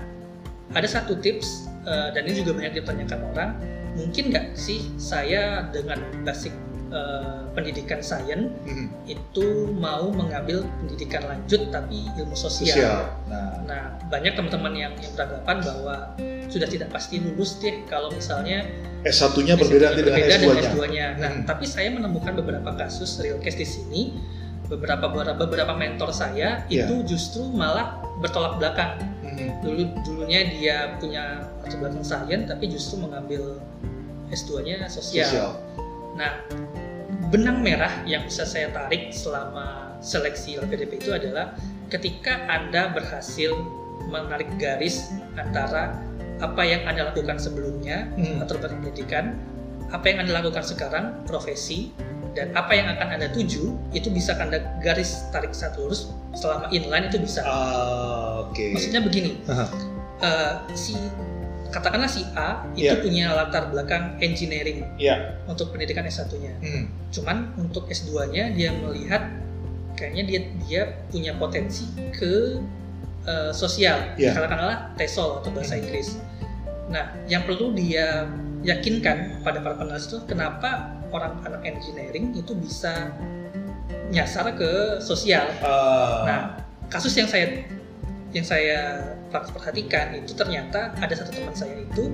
ada 0.69 0.87
satu 0.87 1.15
tips 1.15 1.71
eh, 1.81 2.09
dan 2.11 2.21
ini 2.27 2.43
juga 2.43 2.51
banyak 2.53 2.75
ditanyakan 2.75 3.19
orang, 3.31 3.49
mungkin 3.95 4.29
nggak 4.29 4.53
sih 4.53 4.91
saya 4.95 5.63
dengan 5.71 5.97
basic 6.21 6.51
eh, 6.89 7.39
pendidikan 7.53 8.01
sains 8.01 8.49
Mhm. 8.65 8.87
itu 9.05 9.45
mau 9.71 10.09
mengambil 10.09 10.65
pendidikan 10.79 11.21
lanjut 11.23 11.69
tapi 11.69 12.09
ilmu 12.13 12.33
sosial. 12.33 12.73
Sosial. 12.73 12.99
Nah, 13.29 13.47
Nah, 13.61 13.83
banyak 14.09 14.33
teman-teman 14.33 14.73
yang, 14.73 14.93
yang 14.97 15.13
beranggapan 15.13 15.57
bahwa 15.61 15.95
sudah 16.49 16.65
tidak 16.65 16.89
pasti 16.89 17.21
lulus 17.21 17.61
deh 17.61 17.85
kalau 17.85 18.09
misalnya 18.09 18.65
S1-nya 19.05 19.53
berbeda 19.53 19.93
nanti 19.93 20.01
dengan 20.01 20.17
berbeda 20.17 20.35
S2-nya. 20.41 20.69
S2-nya. 20.73 21.07
Nah, 21.21 21.31
Hmm. 21.31 21.43
tapi 21.45 21.65
saya 21.65 21.93
menemukan 21.93 22.33
beberapa 22.33 22.73
kasus 22.73 23.21
real 23.21 23.37
case 23.37 23.55
di 23.55 23.67
sini. 23.67 24.01
Beberapa 24.65 25.09
beberapa 25.35 25.73
mentor 25.73 26.09
saya 26.09 26.65
Iya. 26.65 26.85
itu 26.85 27.05
justru 27.07 27.45
malah 27.45 28.01
bertolak 28.19 28.57
belakang. 28.57 28.97
Mhm. 29.21 29.61
Dulu 29.61 29.81
dulunya 30.03 30.41
dia 30.49 30.77
punya 30.97 31.45
latar 31.61 31.77
belakang 31.77 32.01
sains 32.01 32.45
tapi 32.45 32.65
justru 32.67 32.97
mengambil 32.97 33.61
S2-nya 34.29 34.85
sosial. 34.85 35.25
Sosial. 35.25 35.49
Nah, 36.13 36.41
benang 37.27 37.59
merah 37.59 37.91
yang 38.07 38.23
bisa 38.23 38.47
saya 38.47 38.71
tarik 38.71 39.11
selama 39.11 39.99
seleksi 39.99 40.55
LPDP 40.63 41.03
itu 41.03 41.11
adalah 41.11 41.51
ketika 41.91 42.47
Anda 42.47 42.95
berhasil 42.95 43.51
menarik 44.07 44.47
garis 44.55 45.11
antara 45.35 45.99
apa 46.39 46.63
yang 46.63 46.87
Anda 46.87 47.11
lakukan 47.11 47.35
sebelumnya 47.35 48.07
Mhm. 48.15 48.39
atau 48.47 48.55
pendidikan, 48.57 49.35
apa 49.91 50.05
yang 50.07 50.23
Anda 50.23 50.39
lakukan 50.39 50.63
sekarang, 50.63 51.27
profesi, 51.27 51.91
dan 52.31 52.55
apa 52.55 52.71
yang 52.71 52.87
akan 52.95 53.19
Anda 53.19 53.27
tuju, 53.35 53.75
itu 53.91 54.07
bisa 54.07 54.39
Anda 54.39 54.63
garis 54.79 55.27
tarik 55.35 55.51
satu 55.51 55.89
lurus 55.91 56.15
selama 56.37 56.71
inline 56.71 57.11
itu 57.11 57.19
bisa. 57.19 57.43
Ah, 57.43 58.47
Oke. 58.47 58.71
Maksudnya 58.71 59.03
begini, 59.03 59.43
eh, 60.23 60.53
si 60.71 60.95
katakanlah 61.69 62.09
si 62.09 62.25
A 62.33 62.65
itu 62.73 62.89
Iya. 62.89 63.01
punya 63.01 63.25
latar 63.31 63.69
belakang 63.69 64.17
engineering 64.19 64.81
Iya. 64.97 65.37
untuk 65.45 65.69
pendidikan 65.69 66.01
S1-nya. 66.03 66.57
Mhm. 66.59 66.83
Cuman 67.13 67.37
untuk 67.57 67.85
S2-nya 67.87 68.53
dia 68.53 68.73
melihat 68.73 69.29
kayaknya 69.93 70.23
dia 70.25 70.39
dia 70.65 70.81
punya 71.09 71.33
potensi 71.35 71.85
ke 72.11 72.57
eh, 73.19 73.51
sosial, 73.53 74.15
Iya. 74.17 74.33
katakanlah 74.33 74.95
TESOL 74.97 75.43
atau 75.43 75.51
bahasa 75.53 75.77
Inggris. 75.77 76.17
Nah, 76.89 77.13
yang 77.29 77.45
perlu 77.45 77.75
dia 77.77 78.25
yakinkan 78.65 79.43
pada 79.45 79.61
para 79.61 79.77
penulis 79.77 80.09
itu 80.09 80.17
kenapa 80.25 80.97
orang 81.13 81.37
anak 81.45 81.61
engineering 81.61 82.33
itu 82.33 82.55
bisa 82.57 83.13
nyasar 84.09 84.49
ke 84.57 84.97
sosial. 84.97 85.45
Ah, 85.61 86.25
Nah, 86.25 86.39
kasus 86.89 87.13
yang 87.13 87.29
saya 87.29 87.61
yang 88.33 88.41
saya 88.41 88.79
perhatikan 89.29 90.17
itu 90.17 90.33
ternyata 90.33 90.93
ada 90.97 91.13
satu 91.13 91.31
teman 91.37 91.55
saya 91.55 91.85
itu 91.85 92.09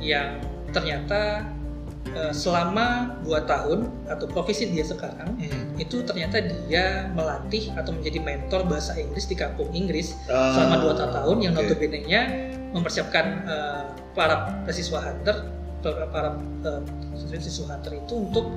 yang 0.00 0.38
ternyata 0.70 1.48
eh, 2.12 2.32
selama 2.36 3.16
dua 3.24 3.42
tahun 3.48 3.88
atau 4.06 4.28
profesi 4.28 4.68
dia 4.68 4.84
sekarang 4.84 5.36
mhm. 5.40 5.80
itu 5.80 6.04
ternyata 6.04 6.44
dia 6.68 7.08
melatih 7.16 7.72
atau 7.74 7.96
menjadi 7.96 8.20
mentor 8.20 8.68
bahasa 8.68 8.94
Inggris 9.00 9.26
di 9.26 9.36
kampung 9.36 9.72
Inggris 9.72 10.12
Ah, 10.28 10.52
selama 10.52 10.76
dua 10.84 10.94
tahun 11.00 11.36
yang 11.40 11.52
notabene-nya 11.56 12.22
mempersiapkan 12.76 13.26
eh, 13.48 13.82
para 14.12 14.60
siswa 14.68 15.00
hunter 15.00 15.48
para, 15.80 16.04
para 16.12 16.30
eh, 17.32 17.40
siswa 17.40 17.72
hunter 17.72 17.96
itu 17.96 18.14
untuk 18.28 18.52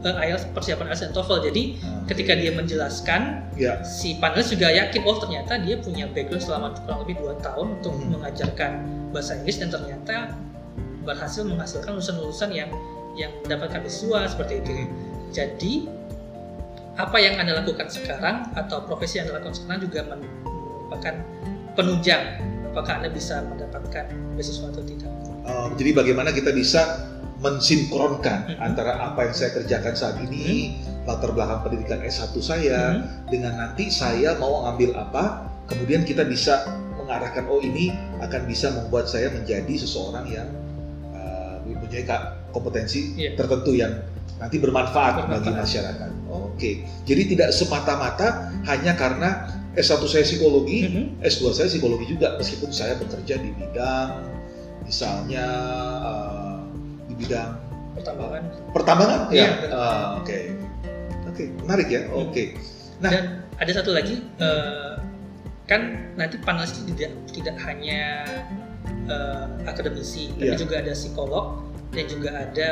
eh, 0.00 0.14
IELTS 0.26 0.48
persiapan 0.50 0.88
IELTS 0.88 1.02
dan 1.04 1.12
TOEFL 1.12 1.38
jadi 1.46 1.62
Ah, 1.80 2.02
ketika 2.08 2.32
dia 2.32 2.50
menjelaskan 2.50 3.20
Ya. 3.54 3.78
si 3.84 4.16
panelis 4.16 4.48
juga 4.48 4.72
yakin 4.72 5.00
oh 5.04 5.16
ternyata 5.18 5.60
dia 5.60 5.76
punya 5.76 6.08
background 6.08 6.40
selama 6.40 6.66
kurang 6.72 7.04
lebih 7.04 7.20
dua 7.20 7.34
tahun 7.38 7.76
untuk 7.78 7.92
Hmm. 7.94 8.16
mengajarkan 8.16 8.70
bahasa 9.12 9.36
Inggris 9.36 9.60
dan 9.60 9.68
ternyata 9.68 10.32
berhasil 11.04 11.42
menghasilkan 11.44 11.96
lulusan-lulusan 11.96 12.50
yang 12.50 12.70
yang 13.14 13.32
mendapatkan 13.42 13.82
beasiswa 13.82 14.20
seperti 14.26 14.62
itu. 14.62 14.70
Mhm. 14.70 14.86
Jadi 15.30 15.72
apa 16.94 17.16
yang 17.16 17.40
anda 17.40 17.56
lakukan 17.56 17.88
sekarang 17.88 18.48
atau 18.52 18.84
profesi 18.84 19.18
yang 19.18 19.28
anda 19.28 19.40
lakukan 19.40 19.56
sekarang 19.56 19.80
juga 19.82 20.00
merupakan 20.06 21.14
penunjang 21.74 22.22
apakah 22.66 23.02
anda 23.02 23.10
bisa 23.10 23.40
mendapatkan 23.42 24.04
beasiswa 24.36 24.66
atau 24.68 24.82
tidak. 24.84 25.10
Um, 25.42 25.74
jadi 25.74 25.90
bagaimana 25.92 26.30
kita 26.30 26.52
bisa 26.52 27.08
mensinkronkan 27.40 28.54
Mhm. 28.54 28.60
antara 28.60 29.00
apa 29.00 29.24
yang 29.26 29.34
saya 29.34 29.50
kerjakan 29.56 29.94
saat 29.96 30.16
ini, 30.20 30.76
latar 31.08 31.32
belakang 31.32 31.64
pendidikan 31.64 32.04
S1 32.04 32.36
saya, 32.38 33.00
Mhm. 33.00 33.32
dengan 33.32 33.52
nanti 33.56 33.88
saya 33.88 34.36
mau 34.36 34.68
ambil 34.68 34.92
apa, 34.94 35.48
kemudian 35.64 36.04
kita 36.04 36.28
bisa 36.28 36.68
mengarahkan, 37.00 37.48
oh 37.48 37.58
ini 37.64 37.90
akan 38.20 38.44
bisa 38.44 38.68
membuat 38.76 39.08
saya 39.08 39.32
menjadi 39.32 39.72
seseorang 39.72 40.28
yang 40.28 40.48
uh, 41.16 41.56
mempunyai 41.64 42.04
kompetensi 42.52 43.16
Iya. 43.16 43.40
tertentu 43.40 43.72
yang 43.72 44.04
nanti 44.36 44.60
bermanfaat, 44.60 45.28
bagi 45.28 45.50
masyarakat. 45.50 46.10
Oke, 46.28 46.84
jadi 47.08 47.22
tidak 47.24 47.50
semata-mata 47.56 48.52
hanya 48.68 48.92
karena 48.94 49.48
S1 49.74 50.04
saya 50.06 50.28
psikologi, 50.28 50.84
Mhm. 50.86 51.24
S2 51.24 51.56
saya 51.56 51.72
psikologi 51.72 52.04
juga 52.04 52.36
meskipun 52.36 52.68
saya 52.68 53.00
bekerja 53.00 53.40
di 53.40 53.50
bidang 53.56 54.28
misalnya 54.80 55.46
uh, 56.02 56.39
bidang 57.20 57.52
Pertambangan. 57.90 58.42
pertambangan 58.72 59.20
Iya, 59.28 59.48
ya. 59.66 59.68
Ah, 59.74 60.06
Oke. 60.22 60.54
Oke, 61.28 61.44
menarik 61.62 61.88
ya. 61.90 62.06
Oke. 62.10 62.54
Nah. 62.98 63.10
Dan 63.12 63.24
ada 63.60 63.72
satu 63.74 63.90
lagi 63.92 64.24
eh, 64.38 64.94
kan 65.66 66.10
nanti 66.16 66.40
panelis 66.40 66.74
itu 66.74 66.90
tidak 66.96 67.12
tidak 67.30 67.56
hanya 67.62 68.26
uh, 69.06 69.46
akademisi, 69.70 70.34
tapi 70.34 70.50
Iya. 70.50 70.58
juga 70.58 70.74
ada 70.82 70.92
psikolog 70.94 71.62
dan 71.94 72.04
juga 72.10 72.30
ada 72.34 72.66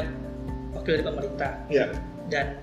wakil 0.75 0.99
dari 0.99 1.05
pemerintah. 1.07 1.53
Iya. 1.71 1.95
Dan 2.27 2.59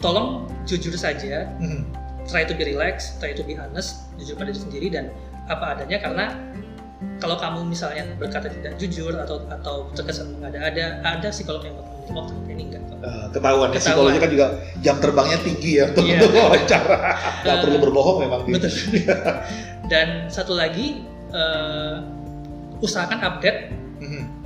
tolong 0.00 0.48
jujur 0.64 0.96
saja, 0.96 1.44
Mhm. 1.60 1.84
try 2.24 2.48
to 2.48 2.56
be 2.56 2.64
relax, 2.64 3.16
try 3.20 3.36
to 3.36 3.44
be 3.44 3.52
honest, 3.52 4.08
jujur 4.16 4.36
pada 4.36 4.48
diri 4.48 4.60
sendiri 4.64 4.86
dan 4.88 5.12
apa 5.48 5.76
adanya 5.76 6.00
karena 6.00 6.26
kalau 7.20 7.36
kamu 7.36 7.68
misalnya 7.68 8.02
berkata 8.16 8.48
tidak 8.48 8.74
jujur 8.74 9.12
atau 9.14 9.44
atau 9.46 9.86
terkesan 9.92 10.32
mengada-ada, 10.34 10.98
ada 11.04 11.28
psikolog 11.28 11.60
yang 11.62 11.76
ternyata 12.08 12.32
ini 12.48 12.62
enggak. 12.66 12.82
Eh, 13.00 13.26
ketahuan 13.30 13.68
ya 13.70 13.78
Ketahuan. 13.78 13.80
psikologi 13.80 14.18
kan 14.18 14.30
juga 14.34 14.46
jam 14.82 14.96
terbangnya 14.98 15.38
tinggi 15.40 15.70
ya 15.78 15.84
untuk 15.88 16.04
untuk 16.04 16.30
wawancara 16.42 16.96
nggak 17.44 17.54
Eh, 17.54 17.60
perlu 17.62 17.76
berbohong 17.80 18.18
memang 18.24 18.40
gitu. 18.44 18.56
Betul. 18.66 18.72
Dan 19.92 20.08
satu 20.26 20.52
lagi 20.52 21.04
eh, 21.30 21.94
usahakan 22.80 23.20
update 23.20 23.60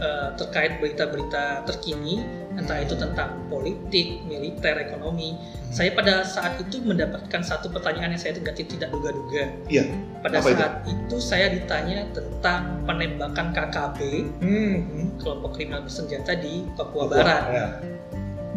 Eh, 0.04 0.28
terkait 0.36 0.84
berita-berita 0.84 1.64
terkini, 1.64 2.20
entah 2.60 2.76
itu 2.76 2.92
tentang 2.92 3.40
politik, 3.48 4.20
militer, 4.28 4.76
ekonomi. 4.76 5.32
Saya 5.72 5.96
pada 5.96 6.20
saat 6.20 6.60
itu 6.60 6.84
mendapatkan 6.84 7.40
satu 7.40 7.72
pertanyaan 7.72 8.12
yang 8.12 8.20
saya 8.20 8.36
tidak 8.36 8.60
tidak 8.60 8.92
duga-duga. 8.92 9.48
Iya. 9.64 9.88
Pada 10.20 10.44
Apa 10.44 10.48
itu? 10.52 10.60
saat 10.60 10.74
itu? 10.84 11.14
saya 11.16 11.46
ditanya 11.48 12.04
tentang 12.12 12.84
penembakan 12.84 13.46
KKB 13.56 13.98
Mhm. 14.44 15.24
kelompok 15.24 15.56
kriminal 15.56 15.80
bersenjata 15.80 16.36
di 16.36 16.68
Papua 16.76 17.08
Papua, 17.08 17.16
Barat. 17.16 17.42
ya. 17.48 17.66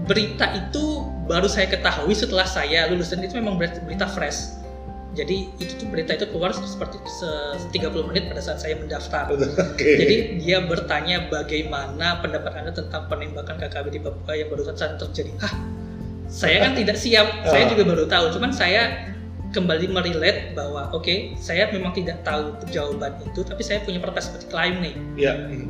Berita 0.04 0.52
itu 0.52 0.84
baru 1.28 1.48
saya 1.48 1.72
ketahui 1.72 2.12
setelah 2.12 2.44
saya 2.44 2.92
lulus 2.92 3.08
dan 3.08 3.24
itu 3.24 3.40
memang 3.40 3.56
berita 3.56 4.04
fresh. 4.04 4.57
Jadi 5.18 5.50
itu 5.58 5.74
tuh 5.82 5.90
berita 5.90 6.14
itu 6.14 6.30
keluar 6.30 6.54
seperti 6.54 7.02
se 7.10 7.30
30 7.74 7.90
menit 8.06 8.30
pada 8.30 8.38
saat 8.38 8.62
saya 8.62 8.78
mendaftar. 8.78 9.34
Oke. 9.74 9.98
Jadi 9.98 10.16
dia 10.38 10.62
bertanya 10.62 11.26
bagaimana 11.26 12.22
pendapat 12.22 12.54
Anda 12.54 12.72
tentang 12.72 13.10
penembakan 13.10 13.58
KKB 13.58 13.86
di 13.90 14.00
Papua 14.00 14.38
yang 14.38 14.54
baru 14.54 14.70
saja 14.70 14.94
terjadi. 14.94 15.34
Hah, 15.42 15.54
saya 16.30 16.70
kan 16.70 16.78
tidak 16.78 17.02
siap, 17.02 17.26
saya 17.52 17.66
Ah. 17.66 17.70
juga 17.74 17.84
baru 17.90 18.06
tahu. 18.06 18.38
Cuman 18.38 18.54
saya 18.54 19.10
kembali 19.50 19.90
merelate 19.90 20.54
bahwa 20.54 20.94
oke, 20.94 21.34
saya 21.36 21.66
memang 21.74 21.98
tidak 21.98 22.22
tahu 22.22 22.54
jawaban 22.70 23.18
itu, 23.26 23.42
tapi 23.42 23.66
saya 23.66 23.82
punya 23.82 23.98
perspektif 23.98 24.54
lain 24.54 24.86
nih. 24.86 24.96
Iya. 25.18 25.34
Mhm. 25.50 25.68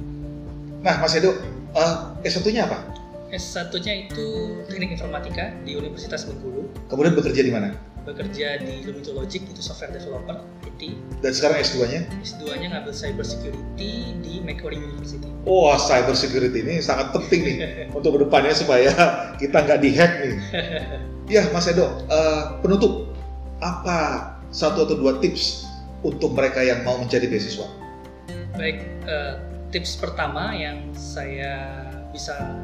Nah, 0.83 0.99
Mas 0.99 1.15
Edo, 1.15 1.31
eh, 1.71 1.95
S1-nya 2.27 2.67
apa? 2.67 2.83
S1-nya 3.27 4.07
itu 4.07 4.27
Teknik 4.67 4.95
Informatika 4.95 5.51
di 5.61 5.75
Universitas 5.75 6.23
Bengkulu, 6.23 6.67
Kemudian 6.87 7.15
bekerja 7.15 7.43
di 7.43 7.51
mana? 7.51 7.71
Bekerja 8.07 8.63
di 8.63 8.87
Lumito 8.87 9.11
Logic 9.11 9.43
itu 9.43 9.59
software 9.59 9.91
developer 9.91 10.39
IT. 10.63 10.95
Dan 11.19 11.31
sekarang 11.35 11.59
S2-nya? 11.59 12.01
S2-nya 12.23 12.67
ngambil 12.71 12.93
Cyber 12.95 13.25
Security 13.27 14.15
di 14.23 14.39
Macquarie 14.39 14.79
University. 14.79 15.27
Wah, 15.47 15.79
cyber 15.79 16.11
security 16.11 16.59
ini 16.59 16.83
sangat 16.83 17.15
penting 17.15 17.39
nih 17.43 17.57
untuk 17.97 18.19
ke 18.19 18.19
depannya 18.27 18.51
supaya 18.51 18.91
kita 19.39 19.63
nggak 19.63 19.79
dihack 19.83 20.11
nih. 20.23 20.35
Ya, 21.27 21.43
Mas 21.51 21.67
Edo, 21.67 22.07
eh, 22.07 22.43
penutup 22.63 23.11
apa 23.59 24.31
satu 24.47 24.87
atau 24.87 24.95
dua 24.95 25.19
tips 25.19 25.67
untuk 25.99 26.31
mereka 26.31 26.63
yang 26.63 26.87
mau 26.87 26.95
mencari 26.95 27.27
beasiswa? 27.27 27.67
Baik, 28.55 28.79
eh, 29.03 29.35
tips 29.75 29.99
pertama 29.99 30.55
yang 30.55 30.87
saya 30.95 31.83
bisa 32.15 32.55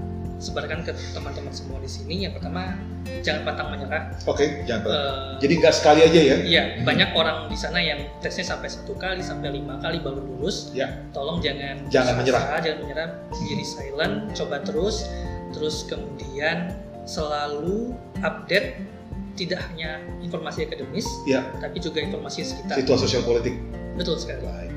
sebarkan 0.44 0.84
ke 0.84 0.92
teman-teman 1.16 1.50
semua 1.50 1.80
di 1.80 1.88
sini, 1.88 2.28
yang 2.28 2.36
pertama 2.36 2.76
jangan 3.24 3.48
pantang 3.48 3.72
menyerah. 3.72 4.12
Oke, 4.28 4.68
jangan. 4.68 4.84
Eh, 4.86 5.40
Jadi 5.40 5.54
nggak 5.58 5.74
sekali 5.74 6.00
aja 6.04 6.20
ya? 6.20 6.36
Iya, 6.44 6.64
banyak 6.84 7.16
orang 7.16 7.48
di 7.48 7.56
sana 7.56 7.80
yang 7.80 8.04
tesnya 8.20 8.44
sampai 8.44 8.68
satu 8.68 8.94
kali 8.94 9.24
sampai 9.24 9.56
lima 9.56 9.80
kali 9.80 10.04
baru 10.04 10.20
lulus. 10.20 10.76
Ya. 10.76 10.92
Tolong 11.16 11.40
jangan 11.40 11.88
Jangan 11.88 12.20
menyerah. 12.20 12.44
asa, 12.44 12.58
jangan 12.60 12.80
menyerah, 12.84 13.08
jadi 13.32 13.64
silent, 13.64 14.16
coba 14.36 14.60
terus, 14.60 15.08
terus 15.56 15.88
kemudian 15.88 16.76
selalu 17.08 17.96
update 18.20 18.76
tidak 19.34 19.64
hanya 19.72 19.98
informasi 20.22 20.68
akademis, 20.68 21.08
Ya. 21.26 21.42
tapi 21.58 21.82
juga 21.82 22.04
informasi 22.04 22.46
sekitar. 22.46 22.78
Situasi 22.78 23.08
sosial 23.10 23.24
politik. 23.24 23.56
Betul 23.96 24.20
sekali. 24.20 24.42
Baik. 24.46 24.73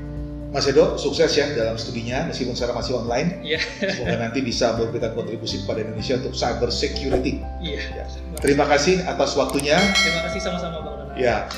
Mas 0.47 0.63
Edo, 0.63 0.95
sukses 0.95 1.27
ya 1.35 1.51
dalam 1.51 1.75
studinya 1.75 2.23
meskipun 2.31 2.55
sekarang 2.55 2.79
masih 2.79 2.95
online. 2.95 3.43
Iya. 3.43 3.59
Semoga 3.83 4.15
nanti 4.15 4.39
bisa 4.39 4.79
memberikan 4.79 5.11
kontribusi 5.11 5.59
kepada 5.63 5.83
Indonesia 5.83 6.15
untuk 6.23 6.33
cyber 6.33 6.71
security. 6.71 7.43
Iya. 7.59 8.03
Ya. 8.03 8.05
Terima 8.39 8.63
kasih 8.63 9.03
atas 9.03 9.35
waktunya. 9.35 9.75
Terima 9.75 10.21
kasih 10.31 10.39
sama-sama 10.39 10.79
Bang 10.81 10.95
Ronald. 11.03 11.19
Ya. 11.19 11.51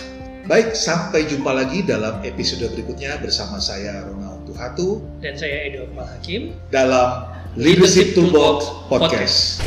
Baik, 0.49 0.73
sampai 0.73 1.29
jumpa 1.29 1.53
lagi 1.53 1.85
dalam 1.85 2.25
episode 2.25 2.65
berikutnya 2.73 3.21
bersama 3.21 3.61
saya 3.61 4.01
Ronald 4.09 4.49
Tuhatu 4.49 4.97
Dan 5.21 5.37
saya 5.37 5.69
Edo 5.69 5.85
Akmal 5.85 6.09
Hakim. 6.09 6.57
dalam 6.73 7.29
Leadership 7.53 8.17
Toolbox 8.17 8.65
Podcast. 8.89 9.61